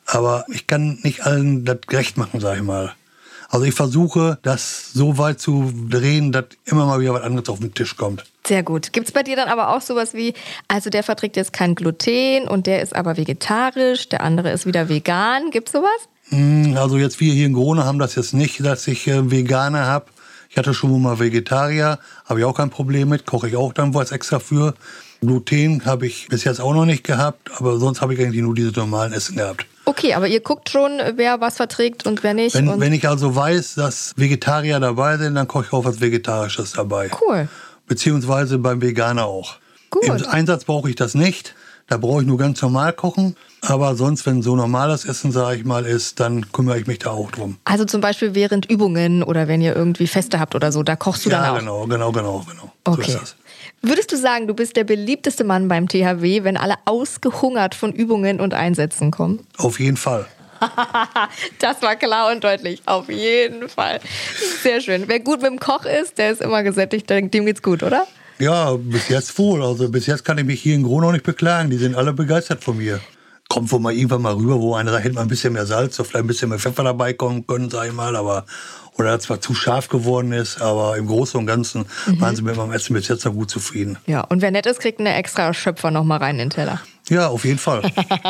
Aber 0.06 0.46
ich 0.50 0.68
kann 0.68 1.00
nicht 1.02 1.26
allen 1.26 1.66
das 1.66 1.80
gerecht 1.88 2.16
machen, 2.16 2.40
sag 2.40 2.58
ich 2.58 2.64
mal. 2.64 2.94
Also 3.50 3.66
ich 3.66 3.74
versuche, 3.74 4.38
das 4.44 4.94
so 4.94 5.18
weit 5.18 5.40
zu 5.40 5.74
drehen, 5.90 6.32
dass 6.32 6.46
immer 6.66 6.86
mal 6.86 7.00
wieder 7.00 7.14
was 7.16 7.24
anderes 7.24 7.50
auf 7.50 7.60
den 7.60 7.74
Tisch 7.74 7.98
kommt. 7.98 8.24
Sehr 8.46 8.62
gut. 8.62 8.94
Gibt 8.94 9.08
es 9.08 9.12
bei 9.12 9.24
dir 9.24 9.36
dann 9.36 9.50
aber 9.50 9.76
auch 9.76 9.82
sowas 9.82 10.14
wie, 10.14 10.34
also 10.68 10.92
der 10.92 11.04
verträgt 11.04 11.36
jetzt 11.36 11.52
kein 11.52 11.74
Gluten 11.74 12.48
und 12.48 12.68
der 12.68 12.82
ist 12.82 12.96
aber 12.96 13.18
vegetarisch, 13.18 14.08
der 14.10 14.22
andere 14.22 14.52
ist 14.52 14.68
wieder 14.68 14.88
vegan. 14.88 15.50
Gibt 15.50 15.70
es 15.70 15.74
sowas? 15.74 16.10
Hm, 16.30 16.78
also 16.78 16.98
jetzt 16.98 17.20
wir 17.20 17.34
hier 17.34 17.48
in 17.48 17.54
Corona 17.54 17.86
haben 17.86 18.00
das 18.00 18.16
jetzt 18.16 18.34
nicht, 18.34 18.64
dass 18.64 18.88
ich 18.88 19.08
äh, 19.08 19.32
Veganer 19.32 19.88
habe. 19.88 20.06
Ich 20.50 20.58
hatte 20.58 20.74
schon 20.74 21.02
mal 21.02 21.20
Vegetarier, 21.20 22.00
habe 22.26 22.40
ich 22.40 22.46
auch 22.46 22.56
kein 22.56 22.70
Problem 22.70 23.10
mit, 23.10 23.26
koche 23.26 23.50
ich 23.50 23.56
auch 23.56 23.74
dann 23.74 23.94
was 23.94 24.12
extra 24.12 24.40
für. 24.40 24.74
Gluten 25.22 25.86
habe 25.86 26.08
ich 26.08 26.28
bis 26.30 26.44
jetzt 26.44 26.62
auch 26.62 26.74
noch 26.74 26.86
nicht 26.86 27.04
gehabt, 27.04 27.52
aber 27.58 27.78
sonst 27.78 28.02
habe 28.02 28.14
ich 28.14 28.20
eigentlich 28.20 28.42
nur 28.42 28.56
diese 28.56 28.72
normalen 28.72 29.14
Essen 29.14 29.38
gehabt. 29.38 29.66
Okay, 29.90 30.14
aber 30.14 30.28
ihr 30.28 30.40
guckt 30.40 30.70
schon, 30.70 31.02
wer 31.16 31.42
was 31.42 31.58
verträgt 31.58 32.06
und 32.06 32.22
wer 32.22 32.36
nicht. 32.36 32.56
Wenn, 32.56 32.80
wenn 32.80 32.94
ich 32.94 33.08
also 33.08 33.36
weiß, 33.36 33.74
dass 33.76 34.14
Vegetarier 34.16 34.80
dabei 34.80 35.18
sind, 35.18 35.34
dann 35.34 35.48
koche 35.48 35.66
ich 35.66 35.74
auch 35.74 35.84
was 35.84 36.00
Vegetarisches 36.00 36.74
dabei. 36.74 37.10
Cool. 37.20 37.48
Beziehungsweise 37.88 38.60
beim 38.60 38.82
Veganer 38.84 39.26
auch. 39.26 39.56
Gut. 39.90 40.04
Im 40.04 40.24
Einsatz 40.28 40.66
brauche 40.66 40.90
ich 40.90 40.96
das 40.96 41.16
nicht. 41.16 41.56
Da 41.90 41.98
brauche 41.98 42.22
ich 42.22 42.28
nur 42.28 42.38
ganz 42.38 42.62
normal 42.62 42.94
kochen. 42.94 43.36
Aber 43.62 43.96
sonst, 43.96 44.26
wenn 44.26 44.42
so 44.42 44.56
normales 44.56 45.06
Essen, 45.06 45.32
sage 45.32 45.58
ich 45.58 45.66
mal, 45.66 45.86
ist, 45.86 46.20
dann 46.20 46.52
kümmere 46.52 46.80
ich 46.80 46.88
mich 46.88 47.00
da 47.00 47.10
auch 47.10 47.32
drum. 47.32 47.58
Also 47.66 47.84
zum 47.84 48.00
Beispiel 48.00 48.36
während 48.36 48.70
Übungen 48.70 49.24
oder 49.24 49.48
wenn 49.48 49.60
ihr 49.60 49.76
irgendwie 49.76 50.08
Feste 50.08 50.40
habt 50.40 50.56
oder 50.56 50.72
so, 50.72 50.84
da 50.84 50.96
kochst 50.96 51.26
du 51.26 51.30
ja, 51.30 51.42
dann 51.42 51.50
auch? 51.50 51.54
Ja, 51.56 51.60
genau, 51.60 51.88
genau, 51.88 52.12
genau, 52.12 52.46
genau. 52.50 52.72
Okay. 52.86 53.12
So 53.12 53.20
Würdest 53.82 54.12
du 54.12 54.18
sagen, 54.18 54.48
du 54.48 54.54
bist 54.54 54.76
der 54.76 54.84
beliebteste 54.84 55.44
Mann 55.44 55.68
beim 55.68 55.88
THW, 55.88 56.44
wenn 56.44 56.58
alle 56.58 56.76
ausgehungert 56.86 57.76
von 57.76 57.92
Übungen 57.92 58.40
und 58.40 58.54
Einsätzen 58.54 59.10
kommen? 59.12 59.46
Auf 59.58 59.80
jeden 59.80 59.98
Fall. 59.98 60.26
das 61.60 61.82
war 61.82 61.96
klar 61.96 62.32
und 62.32 62.44
deutlich. 62.44 62.82
Auf 62.86 63.10
jeden 63.10 63.68
Fall. 63.70 64.00
Sehr 64.62 64.82
schön. 64.82 65.06
Wer 65.08 65.22
gut 65.22 65.42
mit 65.42 65.52
dem 65.52 65.60
Koch 65.60 65.86
ist, 65.86 66.18
der 66.18 66.32
ist 66.32 66.42
immer 66.42 66.64
gesättigt. 66.64 67.10
Dem 67.10 67.30
geht's 67.30 67.64
gut, 67.64 67.82
oder? 67.82 68.06
Ja, 68.40 68.76
bis 68.76 69.10
jetzt 69.10 69.38
wohl. 69.38 69.64
Also 69.64 69.90
bis 69.90 70.06
jetzt 70.06 70.24
kann 70.24 70.38
ich 70.38 70.46
mich 70.46 70.62
hier 70.62 70.76
in 70.76 70.84
Gronau 70.84 71.12
nicht 71.12 71.26
beklagen. 71.26 71.70
Die 71.70 71.78
sind 71.78 71.96
alle 71.96 72.14
begeistert 72.14 72.64
von 72.64 72.78
mir. 72.78 73.00
Kommt 73.50 73.72
wohl 73.72 73.80
mal 73.80 73.94
irgendwann 73.94 74.22
mal 74.22 74.36
rüber, 74.36 74.60
wo 74.62 74.76
einer 74.76 74.92
sagt, 74.92 75.04
hätte 75.04 75.16
mal 75.16 75.24
ein 75.24 75.28
bisschen 75.28 75.54
mehr 75.54 75.66
Salz, 75.66 76.00
oder 76.00 76.08
vielleicht 76.08 76.24
ein 76.24 76.28
bisschen 76.28 76.50
mehr 76.50 76.60
Pfeffer 76.60 76.84
dabei 76.84 77.14
kommen 77.14 77.46
können, 77.48 77.70
sag 77.70 77.88
ich 77.88 77.94
mal. 77.94 78.16
Aber 78.16 78.46
oder 79.00 79.20
zwar 79.20 79.42
zu 79.42 79.54
scharf 79.54 79.88
geworden 79.88 80.32
ist, 80.32 80.62
aber 80.62 80.98
im 80.98 81.08
Großen 81.08 81.40
und 81.40 81.48
Ganzen 81.48 81.86
mhm. 82.06 82.22
waren 82.22 82.36
sie 82.36 82.42
mit 82.42 82.56
meinem 82.56 82.72
Essen 82.72 82.94
bis 82.94 83.08
jetzt 83.08 83.26
noch 83.26 83.34
gut 83.34 83.50
zufrieden. 83.50 83.98
Ja, 84.06 84.22
und 84.22 84.42
wer 84.42 84.52
nett 84.52 84.66
ist, 84.66 84.80
kriegt 84.80 85.00
eine 85.00 85.16
extra 85.16 85.54
Schöpfer 85.54 85.90
noch 85.90 86.04
mal 86.04 86.18
rein 86.18 86.36
in 86.36 86.40
den 86.40 86.50
Teller. 86.50 86.80
Ja, 87.10 87.30
auf 87.30 87.44
jeden 87.44 87.58
Fall. 87.58 87.82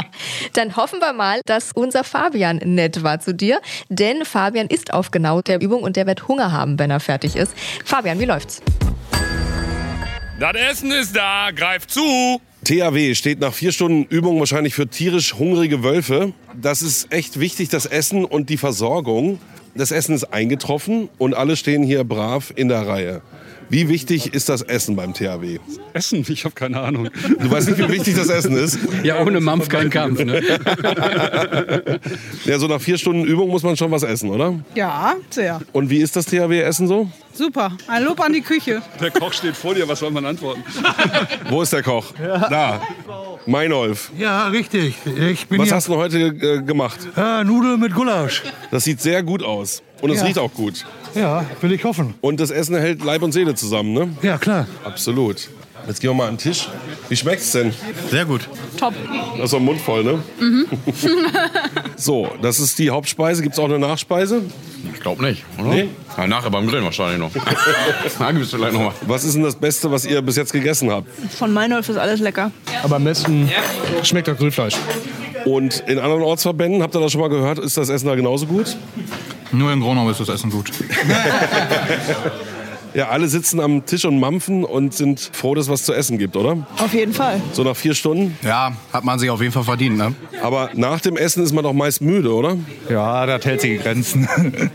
Dann 0.54 0.78
hoffen 0.78 1.01
wir 1.01 1.12
mal, 1.12 1.42
dass 1.46 1.74
unser 1.74 2.06
Fabian 2.06 2.62
nett 2.63 3.04
war 3.04 3.20
zu 3.20 3.34
dir, 3.34 3.60
denn 3.89 4.24
Fabian 4.24 4.68
ist 4.68 4.94
auf 4.94 5.12
genau 5.12 5.42
der 5.42 5.60
Übung 5.62 5.84
und 5.84 5.98
der 5.98 6.08
wird 6.08 6.30
Hunger 6.30 6.54
haben, 6.54 6.80
wenn 6.80 6.89
er 6.89 7.01
fertig 7.01 7.36
ist. 7.36 7.54
Fabian, 7.84 8.22
wie 8.22 8.25
läuft's? 8.25 8.62
Das 10.39 10.53
Essen 10.55 10.91
ist 10.91 11.17
da, 11.17 11.50
greif 11.53 11.86
zu! 11.86 12.39
THW 12.63 13.13
steht 13.13 13.41
nach 13.41 13.53
vier 13.53 13.74
Stunden 13.74 14.05
Übung 14.05 14.39
wahrscheinlich 14.39 14.74
für 14.74 14.88
tierisch 14.88 15.34
hungrige 15.34 15.84
Wölfe. 15.84 16.31
Das 16.55 16.81
ist 16.81 17.12
echt 17.12 17.41
wichtig, 17.41 17.67
das 17.67 17.86
Essen 17.86 18.24
und 18.24 18.50
die 18.50 18.55
Versorgung. 18.55 19.41
Das 19.75 19.91
Essen 19.91 20.15
ist 20.15 20.24
eingetroffen 20.24 21.10
und 21.17 21.34
alle 21.34 21.58
stehen 21.58 21.84
hier 21.84 22.05
brav 22.05 22.53
in 22.55 22.69
der 22.69 22.88
Reihe. 22.88 23.22
Wie 23.70 23.88
wichtig 23.88 24.34
ist 24.34 24.50
das 24.50 24.62
Essen 24.64 24.96
beim 24.96 25.14
THW? 25.14 25.60
Essen? 25.94 26.26
Ich 26.28 26.44
habe 26.46 26.56
keine 26.56 26.80
Ahnung. 26.82 27.10
Du 27.40 27.52
weißt 27.52 27.70
nicht, 27.70 27.78
wie 27.80 27.90
wichtig 27.90 28.16
das 28.16 28.30
Essen 28.30 28.56
ist? 28.58 28.80
Ja, 29.04 29.22
ohne 29.22 29.40
Mampf 29.40 29.70
kein 29.70 29.90
Kampf. 29.90 30.24
Ne? 30.24 30.42
Ja, 32.46 32.58
so 32.60 32.68
nach 32.68 32.82
vier 32.82 32.98
Stunden 32.98 33.26
Übung 33.26 33.50
muss 33.50 33.64
man 33.64 33.78
schon 33.78 33.92
was 33.92 34.04
essen, 34.04 34.30
oder? 34.30 34.56
Ja, 34.76 35.16
sehr. 35.30 35.62
Und 35.72 35.90
wie 35.90 35.98
ist 36.00 36.16
das 36.16 36.26
THW-Essen 36.26 36.88
so? 36.88 37.10
Super. 37.34 37.72
Ein 37.88 38.04
Lob 38.04 38.20
an 38.20 38.34
die 38.34 38.42
Küche. 38.42 38.82
Der 39.00 39.12
Koch 39.12 39.34
steht 39.34 39.56
vor 39.56 39.74
dir, 39.76 39.88
was 39.88 40.00
soll 40.00 40.12
man 40.12 40.26
antworten? 40.26 40.64
Wo 41.50 41.62
ist 41.62 41.72
der 41.72 41.84
Koch? 41.84 42.14
Da. 42.50 42.82
Meinolf. 43.46 44.12
Ja, 44.18 44.48
richtig. 44.48 44.96
Ich 45.32 45.48
bin 45.48 45.60
Was 45.60 45.68
hier. 45.68 45.76
hast 45.76 45.88
du 45.88 45.96
heute 45.96 46.18
äh, 46.20 46.62
gemacht? 46.64 47.00
Ah, 47.16 47.44
Nudeln 47.44 47.80
mit 47.80 47.94
Gulasch. 47.94 48.44
Das 48.72 48.84
sieht 48.84 49.00
sehr 49.02 49.24
gut 49.24 49.44
aus. 49.44 49.82
Und 50.01 50.12
es 50.12 50.20
Ja. 50.20 50.25
riecht 50.25 50.39
auch 50.39 50.53
gut. 50.53 50.86
Ja, 51.15 51.46
will 51.62 51.72
ich 51.72 51.84
hoffen. 51.84 52.13
Und 52.22 52.39
das 52.39 52.51
Essen 52.51 52.75
hält 52.77 53.03
Leib 53.03 53.22
und 53.22 53.32
Seele 53.32 53.56
zusammen, 53.56 53.94
ne? 53.94 54.10
Ja, 54.22 54.38
klar. 54.38 54.68
Absolut. 54.84 55.50
Jetzt 55.88 56.01
gehen 56.01 56.10
wir 56.12 56.13
mal 56.13 56.27
an 56.27 56.36
den 56.36 56.39
Tisch. 56.39 56.68
Wie 57.08 57.15
schmeckt's 57.15 57.51
denn? 57.51 57.74
Sehr 58.12 58.25
gut. 58.25 58.48
Top. 58.77 58.94
Das 59.38 59.46
ist 59.46 59.53
doch 59.53 59.60
Mund 59.60 59.82
voll, 59.82 60.03
ne? 60.03 60.20
so, 61.96 62.29
das 62.41 62.60
ist 62.60 62.77
die 62.77 62.89
Hauptspeise. 62.89 63.41
Gibt's 63.41 63.58
auch 63.58 63.65
eine 63.65 63.79
Nachspeise? 63.79 64.44
Ich 64.94 65.00
glaube 65.00 65.24
nicht, 65.24 65.44
oder? 65.58 65.70
Nee. 65.70 65.89
Ja, 66.18 66.27
nachher 66.27 66.51
beim 66.51 66.68
Grillen 66.68 66.84
wahrscheinlich 66.84 67.18
noch. 67.20 67.32
da 68.20 68.32
gibt's 68.32 68.51
vielleicht 68.51 68.74
noch 68.74 68.82
mal. 68.82 68.94
Was 69.08 69.24
ist 69.24 69.34
denn 69.36 69.44
das 69.44 69.56
Beste, 69.56 69.89
was 69.89 70.06
ihr 70.06 70.22
bis 70.22 70.36
jetzt 70.36 70.51
gegessen 70.53 70.91
habt? 70.91 71.08
Von 71.34 71.53
Meinolf 71.53 71.89
ist 71.89 71.98
alles 71.98 72.20
lecker. 72.20 72.51
Aber 72.84 72.98
am 72.98 73.03
besten 73.06 73.50
schmeckt 74.03 74.27
das 74.27 74.38
Grillfleisch. 74.38 74.75
Und 75.46 75.84
in 75.88 75.98
anderen 76.00 76.22
Ortsverbänden, 76.22 76.84
habt 76.84 76.94
ihr 76.96 77.01
das 77.01 77.13
schon 77.13 77.22
mal 77.22 77.29
gehört, 77.29 77.58
ist 77.60 77.77
das 77.77 77.89
Essen 77.89 78.08
da 78.08 78.15
genauso 78.15 78.46
gut? 78.46 78.75
Nur 79.51 79.72
in 79.72 79.79
Gronau 79.82 80.10
ist 80.10 80.20
das 80.20 80.29
Essen 80.29 80.50
gut. 80.51 80.72
Ja, 82.96 83.10
alle 83.10 83.27
sitzen 83.27 83.60
am 83.60 83.86
Tisch 83.86 84.03
und 84.06 84.20
mampfen 84.20 84.63
und 84.65 84.96
sind 84.96 85.29
froh, 85.34 85.53
dass 85.53 85.65
es 85.65 85.72
was 85.72 85.84
zu 85.84 85.94
essen 85.94 86.18
gibt, 86.18 86.36
oder? 86.36 86.65
Auf 86.79 86.91
jeden 86.91 87.13
Fall. 87.13 87.39
So 87.53 87.63
nach 87.63 87.75
vier 87.75 87.94
Stunden. 87.94 88.36
Ja, 88.41 88.74
hat 88.91 89.03
man 89.03 89.20
sich 89.20 89.29
auf 89.29 89.39
jeden 89.41 89.53
Fall 89.53 89.63
verdient, 89.63 89.96
ne? 89.98 90.15
Aber 90.41 90.72
nach 90.74 91.00
dem 91.00 91.15
Essen 91.15 91.44
ist 91.44 91.53
man 91.53 91.63
doch 91.63 91.74
meist 91.74 92.01
müde, 92.01 92.34
oder? 92.34 92.58
Ja, 92.89 93.27
das 93.27 93.46
hält 93.46 93.62
sich 93.62 93.74
in 93.75 93.82
Grenzen. 93.82 94.27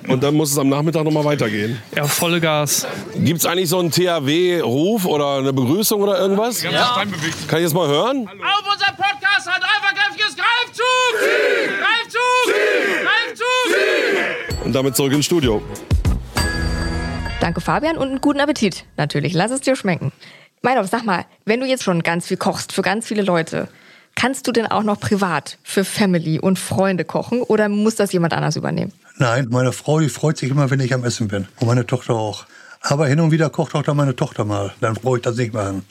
Und 0.08 0.22
dann 0.22 0.34
muss 0.36 0.52
es 0.52 0.58
am 0.58 0.68
Nachmittag 0.68 1.02
noch 1.02 1.10
mal 1.10 1.24
weitergehen. 1.24 1.82
ja, 1.96 2.06
volle 2.06 2.40
Gas. 2.40 2.86
Gibt's 3.16 3.46
eigentlich 3.46 3.68
so 3.68 3.80
einen 3.80 3.90
THW-Ruf 3.90 5.06
oder 5.06 5.38
eine 5.38 5.52
Begrüßung 5.52 6.00
oder 6.00 6.16
irgendwas? 6.20 6.62
Ja. 6.62 7.02
Kann 7.48 7.58
ich 7.58 7.64
das 7.64 7.74
mal 7.74 7.88
hören? 7.88 8.28
Auf 8.28 8.72
unserem 8.72 8.94
Podcast 8.94 9.48
hat 9.50 9.60
einfach 9.60 9.92
kräftiges 9.92 10.36
Greifzug! 10.36 11.14
Greifzug! 11.80 12.54
Greifzug! 13.02 14.43
Und 14.74 14.78
damit 14.78 14.96
zurück 14.96 15.12
ins 15.12 15.26
Studio. 15.26 15.62
Danke, 17.40 17.60
Fabian, 17.60 17.96
und 17.96 18.08
einen 18.08 18.20
guten 18.20 18.40
Appetit. 18.40 18.84
Natürlich, 18.96 19.32
lass 19.32 19.52
es 19.52 19.60
dir 19.60 19.76
schmecken. 19.76 20.10
Meinhof, 20.62 20.88
sag 20.88 21.04
mal, 21.04 21.26
wenn 21.44 21.60
du 21.60 21.66
jetzt 21.66 21.84
schon 21.84 22.02
ganz 22.02 22.26
viel 22.26 22.36
kochst 22.36 22.72
für 22.72 22.82
ganz 22.82 23.06
viele 23.06 23.22
Leute, 23.22 23.68
kannst 24.16 24.48
du 24.48 24.50
denn 24.50 24.66
auch 24.66 24.82
noch 24.82 24.98
privat 24.98 25.58
für 25.62 25.84
Family 25.84 26.40
und 26.40 26.58
Freunde 26.58 27.04
kochen 27.04 27.42
oder 27.42 27.68
muss 27.68 27.94
das 27.94 28.12
jemand 28.12 28.32
anders 28.32 28.56
übernehmen? 28.56 28.92
Nein, 29.16 29.46
meine 29.48 29.70
Frau, 29.70 30.00
die 30.00 30.08
freut 30.08 30.38
sich 30.38 30.50
immer, 30.50 30.68
wenn 30.72 30.80
ich 30.80 30.92
am 30.92 31.04
Essen 31.04 31.28
bin. 31.28 31.46
Und 31.60 31.68
meine 31.68 31.86
Tochter 31.86 32.14
auch. 32.14 32.44
Aber 32.80 33.06
hin 33.06 33.20
und 33.20 33.30
wieder 33.30 33.50
kocht 33.50 33.76
auch 33.76 33.84
dann 33.84 33.96
meine 33.96 34.16
Tochter 34.16 34.44
mal. 34.44 34.74
Dann 34.80 34.94
brauche 34.94 35.18
ich 35.18 35.22
das 35.22 35.36
nicht 35.36 35.54
machen. 35.54 35.84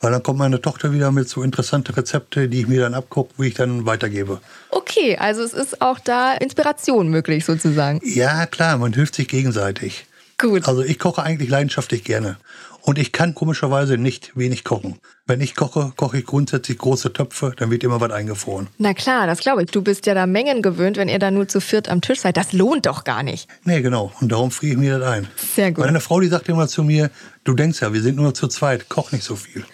Weil 0.00 0.12
dann 0.12 0.22
kommt 0.22 0.38
meine 0.38 0.60
Tochter 0.60 0.92
wieder 0.92 1.10
mit 1.10 1.28
so 1.28 1.42
interessanten 1.42 1.92
Rezepte, 1.92 2.48
die 2.48 2.60
ich 2.60 2.68
mir 2.68 2.80
dann 2.80 2.94
abgucke, 2.94 3.34
wie 3.38 3.48
ich 3.48 3.54
dann 3.54 3.84
weitergebe. 3.84 4.40
Okay, 4.70 5.16
also 5.16 5.42
es 5.42 5.52
ist 5.52 5.82
auch 5.82 5.98
da 5.98 6.34
Inspiration 6.34 7.08
möglich 7.08 7.44
sozusagen. 7.44 8.00
Ja, 8.04 8.46
klar, 8.46 8.78
man 8.78 8.92
hilft 8.92 9.14
sich 9.16 9.28
gegenseitig. 9.28 10.06
Gut. 10.38 10.68
Also 10.68 10.84
ich 10.84 11.00
koche 11.00 11.22
eigentlich 11.22 11.50
leidenschaftlich 11.50 12.04
gerne. 12.04 12.36
Und 12.82 12.98
ich 12.98 13.12
kann 13.12 13.34
komischerweise 13.34 13.98
nicht 13.98 14.36
wenig 14.36 14.64
kochen. 14.64 14.98
Wenn 15.26 15.42
ich 15.42 15.54
koche, 15.54 15.92
koche 15.94 16.18
ich 16.18 16.24
grundsätzlich 16.24 16.78
große 16.78 17.12
Töpfe, 17.12 17.52
dann 17.54 17.70
wird 17.70 17.84
immer 17.84 18.00
was 18.00 18.12
eingefroren. 18.12 18.68
Na 18.78 18.94
klar, 18.94 19.26
das 19.26 19.40
glaube 19.40 19.62
ich. 19.62 19.70
Du 19.70 19.82
bist 19.82 20.06
ja 20.06 20.14
da 20.14 20.26
Mengen 20.26 20.62
gewöhnt, 20.62 20.96
wenn 20.96 21.08
ihr 21.08 21.18
da 21.18 21.30
nur 21.30 21.48
zu 21.48 21.60
viert 21.60 21.90
am 21.90 22.00
Tisch 22.00 22.20
seid. 22.20 22.38
Das 22.38 22.54
lohnt 22.54 22.86
doch 22.86 23.04
gar 23.04 23.22
nicht. 23.22 23.46
Nee, 23.64 23.82
genau. 23.82 24.12
Und 24.20 24.32
darum 24.32 24.50
friere 24.50 24.72
ich 24.72 24.78
mir 24.78 24.98
das 25.00 25.08
ein. 25.08 25.28
Sehr 25.54 25.72
gut. 25.72 25.84
Meine 25.84 26.00
Frau, 26.00 26.20
die 26.20 26.28
sagt 26.28 26.48
immer 26.48 26.66
zu 26.66 26.82
mir, 26.82 27.10
du 27.44 27.52
denkst 27.52 27.82
ja, 27.82 27.92
wir 27.92 28.00
sind 28.00 28.16
nur 28.16 28.32
zu 28.32 28.48
zweit, 28.48 28.88
koch 28.88 29.12
nicht 29.12 29.24
so 29.24 29.36
viel. 29.36 29.64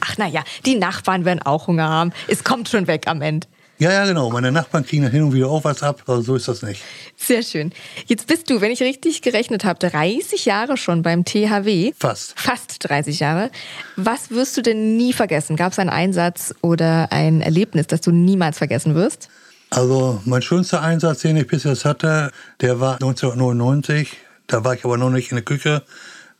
Ach 0.00 0.14
na 0.18 0.26
ja, 0.26 0.42
die 0.66 0.74
Nachbarn 0.74 1.24
werden 1.24 1.42
auch 1.42 1.66
Hunger 1.66 1.88
haben. 1.88 2.12
Es 2.28 2.44
kommt 2.44 2.68
schon 2.68 2.86
weg 2.86 3.06
am 3.06 3.22
Ende. 3.22 3.46
Ja, 3.82 3.90
ja, 3.90 4.04
genau. 4.04 4.30
Meine 4.30 4.52
Nachbarn 4.52 4.86
kriegen 4.86 5.02
dann 5.02 5.10
hin 5.10 5.24
und 5.24 5.32
wieder 5.32 5.48
auch 5.48 5.64
was 5.64 5.82
ab, 5.82 6.02
aber 6.06 6.22
so 6.22 6.36
ist 6.36 6.46
das 6.46 6.62
nicht. 6.62 6.82
Sehr 7.16 7.42
schön. 7.42 7.72
Jetzt 8.06 8.28
bist 8.28 8.48
du, 8.48 8.60
wenn 8.60 8.70
ich 8.70 8.80
richtig 8.80 9.22
gerechnet 9.22 9.64
habe, 9.64 9.80
30 9.80 10.44
Jahre 10.44 10.76
schon 10.76 11.02
beim 11.02 11.24
THW. 11.24 11.92
Fast. 11.98 12.38
Fast 12.38 12.76
30 12.88 13.18
Jahre. 13.18 13.50
Was 13.96 14.30
wirst 14.30 14.56
du 14.56 14.62
denn 14.62 14.96
nie 14.96 15.12
vergessen? 15.12 15.56
Gab 15.56 15.72
es 15.72 15.80
einen 15.80 15.90
Einsatz 15.90 16.54
oder 16.60 17.10
ein 17.10 17.40
Erlebnis, 17.40 17.88
das 17.88 18.02
du 18.02 18.12
niemals 18.12 18.58
vergessen 18.58 18.94
wirst? 18.94 19.28
Also 19.70 20.20
mein 20.26 20.42
schönster 20.42 20.82
Einsatz, 20.82 21.22
den 21.22 21.36
ich 21.36 21.48
bis 21.48 21.64
jetzt 21.64 21.84
hatte, 21.84 22.30
der 22.60 22.78
war 22.78 22.94
1999. 22.94 24.16
Da 24.46 24.62
war 24.64 24.74
ich 24.74 24.84
aber 24.84 24.96
noch 24.96 25.10
nicht 25.10 25.32
in 25.32 25.36
der 25.36 25.44
Küche. 25.44 25.82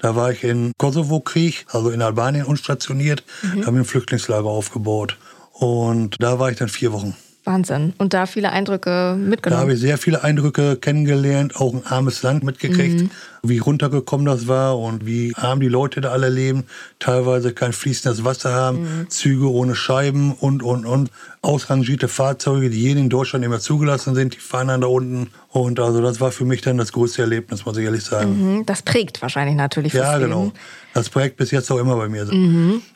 Da 0.02 0.16
war 0.16 0.32
ich 0.32 0.42
in 0.42 0.73
Kosovo-Krieg, 0.78 1.64
also 1.71 1.90
in 1.90 2.02
Albanien 2.02 2.44
unstationiert. 2.44 3.23
Da 3.42 3.66
haben 3.66 3.76
wir 3.76 3.82
ein 3.82 3.87
Flüchtlingslager 3.87 4.49
aufgebaut. 4.49 5.16
Und 5.52 6.16
da 6.18 6.40
war 6.40 6.50
ich 6.50 6.59
dann 6.59 6.68
vier 6.68 6.92
Wochen. 6.92 7.16
Wahnsinn. 7.44 7.92
Und 7.99 8.14
da 8.14 8.26
viele 8.26 8.50
Eindrücke 8.52 8.90
Da 8.90 9.08
habe 9.11 9.18
mitgenommen. 9.18 9.70
ich 9.70 9.80
sehr 9.80 9.99
viele 9.99 10.22
Eindrücke 10.22 10.76
kennengelernt, 10.76 11.56
auch 11.56 11.75
ein 11.75 11.84
armes 11.87 12.22
Land 12.22 12.44
mitgekriegt, 12.44 13.11
wie 13.42 13.58
runtergekommen 13.58 14.26
das 14.26 14.46
war 14.46 14.78
und 14.78 15.04
wie 15.06 15.32
arm 15.34 15.58
die 15.58 15.68
Leute 15.68 16.00
da 16.00 16.11
alle 16.11 16.28
leben. 16.28 16.64
Teilweise 17.00 17.52
kein 17.52 17.72
fließendes 17.72 18.25
Wasser 18.25 18.52
haben, 18.52 19.06
Züge 19.08 19.50
ohne 19.50 19.75
Scheiben 19.75 20.32
und, 20.34 20.62
und, 20.62 20.87
und. 20.87 21.11
Ausrangierte 21.44 22.06
Fahrzeuge, 22.06 22.70
die 22.70 22.78
hier 22.80 22.96
in 22.96 23.08
Deutschland 23.11 23.44
immer 23.44 23.58
zugelassen 23.58 24.14
sind, 24.14 24.34
die 24.34 24.38
fahren 24.38 24.68
dann 24.68 24.80
da 24.80 24.87
unten. 24.87 25.30
Und 25.49 25.80
also 25.80 26.00
das 26.00 26.20
war 26.20 26.30
für 26.30 26.44
mich 26.44 26.61
dann 26.61 26.78
das 26.78 26.92
größte 26.92 27.22
Erlebnis, 27.22 27.66
muss 27.66 27.76
ich 27.76 27.84
ehrlich 27.84 28.04
sagen. 28.04 28.58
Mhm, 28.58 28.66
Das 28.66 28.82
prägt 28.82 29.20
wahrscheinlich 29.20 29.56
natürlich 29.56 29.92
Ja, 29.92 30.18
genau. 30.18 30.44
Leben, 30.44 30.52
Das 30.94 31.08
Projekt 31.08 31.37
bis 31.37 31.50
jetzt 31.50 31.70
auch 31.70 31.78
immer 31.78 31.96
bei 31.96 32.08
mir. 32.08 32.26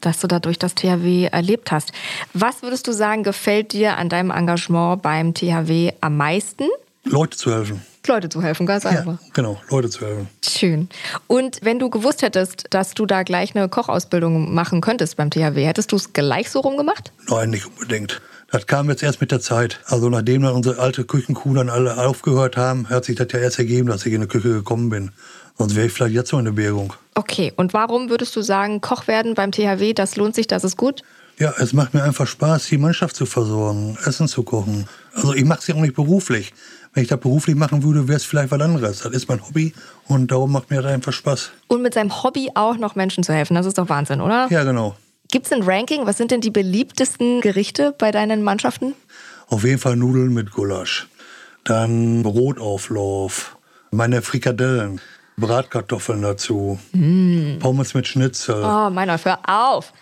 dass 0.01 0.21
du 0.21 0.27
dadurch 0.27 0.59
das 0.59 0.75
THW 0.75 1.27
erlebt 1.27 1.71
hast. 1.73 1.93
Was 2.35 2.63
würdest 2.63 2.87
du 2.87 2.93
sagen, 2.93 3.23
gefällt 3.23 3.73
dir 3.73 3.97
an 3.97 4.09
deinem 4.09 4.31
Engagement 4.31 5.03
beim 5.03 5.35
THW 5.35 5.93
am 6.01 6.17
meisten? 6.17 6.65
Leute 7.05 7.37
zu 7.37 7.53
helfen. 7.53 7.83
Leute 8.07 8.29
zu 8.29 8.43
helfen, 8.43 8.67
ganz 8.67 8.87
einfach. 8.87 9.21
Ja, 9.21 9.29
genau, 9.33 9.61
Leute 9.69 9.91
zu 9.91 10.07
helfen. 10.07 10.29
Schön. 10.47 10.89
Und 11.27 11.59
wenn 11.63 11.79
du 11.79 11.91
gewusst 11.91 12.23
hättest, 12.23 12.65
dass 12.71 12.95
du 12.95 13.05
da 13.07 13.23
gleich 13.25 13.57
eine 13.57 13.69
Kochausbildung 13.69 14.55
machen 14.55 14.81
könntest 14.81 15.17
beim 15.17 15.31
THW, 15.31 15.65
hättest 15.65 15.91
du 15.93 15.97
es 15.97 16.13
gleich 16.13 16.51
so 16.51 16.61
rumgemacht? 16.61 17.13
Nein, 17.29 17.51
nicht 17.51 17.67
unbedingt. 17.67 18.21
Das 18.51 18.67
kam 18.69 18.89
jetzt 18.89 19.03
erst 19.03 19.21
mit 19.21 19.33
der 19.33 19.41
Zeit. 19.41 19.81
Also 19.87 20.09
nachdem 20.09 20.43
dann 20.43 20.53
unsere 20.55 20.79
alte 20.79 21.05
Küchenkuh 21.05 21.55
dann 21.55 21.69
alle 21.69 21.99
aufgehört 21.99 22.57
haben, 22.57 22.89
hat 22.89 23.05
sich 23.05 23.17
das 23.17 23.27
ja 23.33 23.41
erst 23.41 23.59
ergeben, 23.59 23.89
dass 23.89 24.07
ich 24.07 24.13
in 24.13 24.21
die 24.21 24.29
Küche 24.29 24.51
gekommen 24.51 24.89
bin. 24.89 25.11
Sonst 25.59 25.75
wäre 25.75 25.87
ich 25.87 25.93
vielleicht 25.93 26.15
jetzt 26.15 26.31
so 26.31 26.39
in 26.39 26.45
der 26.45 26.53
Bergung. 26.53 26.93
Okay, 27.15 27.53
und 27.57 27.73
warum 27.73 28.11
würdest 28.11 28.37
du 28.37 28.43
sagen, 28.43 28.81
Koch 28.81 29.07
werden 29.07 29.35
beim 29.35 29.53
THW, 29.53 29.95
das 29.95 30.17
lohnt 30.17 30.35
sich, 30.35 30.47
das 30.47 30.65
ist 30.65 30.77
gut? 30.77 31.03
Ja, 31.39 31.55
es 31.59 31.73
macht 31.73 31.95
mir 31.95 32.03
einfach 32.03 32.27
Spaß, 32.27 32.67
die 32.67 32.79
Mannschaft 32.79 33.17
zu 33.17 33.27
versorgen, 33.27 33.99
Essen 34.05 34.29
zu 34.29 34.43
kochen. 34.43 34.87
Also 35.15 35.35
ich 35.35 35.45
mache 35.45 35.61
es 35.61 35.67
ja 35.67 35.75
auch 35.75 35.81
nicht 35.81 35.95
beruflich. 35.95 36.53
Wenn 36.95 37.03
ich 37.03 37.11
das 37.11 37.21
beruflich 37.21 37.57
machen 37.57 37.83
würde, 37.83 38.09
wäre 38.09 38.17
es 38.17 38.25
vielleicht 38.25 38.51
was 38.51 38.61
anderes. 38.61 39.01
Das 39.01 39.13
ist 39.13 39.29
mein 39.29 39.47
Hobby 39.47 39.75
und 40.09 40.31
darum 40.31 40.53
macht 40.53 40.71
mir 40.71 40.81
das 40.81 40.93
einfach 40.93 41.13
Spaß. 41.13 41.51
Und 41.69 41.83
mit 41.83 41.93
seinem 41.93 42.23
Hobby 42.23 42.51
auch 42.55 42.79
noch 42.79 42.95
Menschen 42.95 43.23
zu 43.23 43.35
helfen, 43.35 43.55
das 43.55 43.67
ist 43.67 43.77
doch 43.77 43.91
Wahnsinn, 43.91 44.23
oder? 44.23 44.47
Ja, 44.51 44.65
genau. 44.65 44.97
Gibt 45.31 45.47
es 45.47 45.53
ein 45.53 45.63
Ranking? 45.63 46.07
Was 46.07 46.17
sind 46.17 46.31
denn 46.31 46.41
die 46.41 46.51
beliebtesten 46.51 47.43
Gerichte 47.43 47.95
bei 47.99 48.13
deinen 48.13 48.43
Mannschaften? 48.43 48.95
Auf 49.49 49.65
jeden 49.65 49.79
Fall 49.79 49.97
Nudeln 49.97 50.33
mit 50.33 50.53
Gulasch. 50.53 51.07
Dann 51.65 52.23
Brotauflauf, 52.23 53.59
meine 53.91 54.23
Frikadellen, 54.23 55.01
Bratkartoffeln 55.39 56.23
dazu, 56.23 56.79
Pommes 57.61 57.95
mit 57.95 58.07
Schnitzel. 58.07 58.63
Oh, 58.65 58.91
mein 58.91 59.09
Gott, 59.09 59.25
hör 59.25 59.39
auf! 59.47 59.93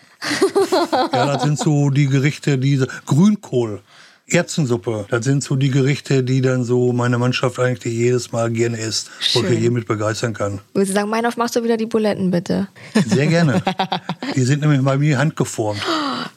Ja, 1.11 1.25
das 1.25 1.43
sind 1.43 1.59
so 1.59 1.89
die 1.89 2.07
Gerichte, 2.07 2.57
diese 2.57 2.87
Grünkohl, 3.05 3.81
Erbsensuppe. 4.27 5.05
Das 5.09 5.23
sind 5.23 5.43
so 5.43 5.55
die 5.55 5.69
Gerichte, 5.69 6.23
die 6.23 6.41
dann 6.41 6.63
so 6.63 6.93
meine 6.93 7.19
Mannschaft 7.19 7.59
eigentlich 7.59 7.93
jedes 7.93 8.31
Mal 8.31 8.49
gerne 8.51 8.77
isst 8.77 9.11
und 9.35 9.43
Schön. 9.43 9.53
ich 9.53 9.59
hiermit 9.59 9.87
begeistern 9.87 10.33
kann. 10.33 10.61
Würdest 10.73 10.91
du 10.91 10.95
sagen, 10.95 11.09
Meinhof, 11.09 11.37
machst 11.37 11.55
du 11.55 11.63
wieder 11.63 11.77
die 11.77 11.85
Buletten, 11.85 12.31
bitte? 12.31 12.67
Sehr 13.05 13.27
gerne. 13.27 13.61
Die 14.35 14.41
sind 14.41 14.61
nämlich 14.61 14.81
bei 14.81 14.97
mir 14.97 15.19
handgeformt. 15.19 15.81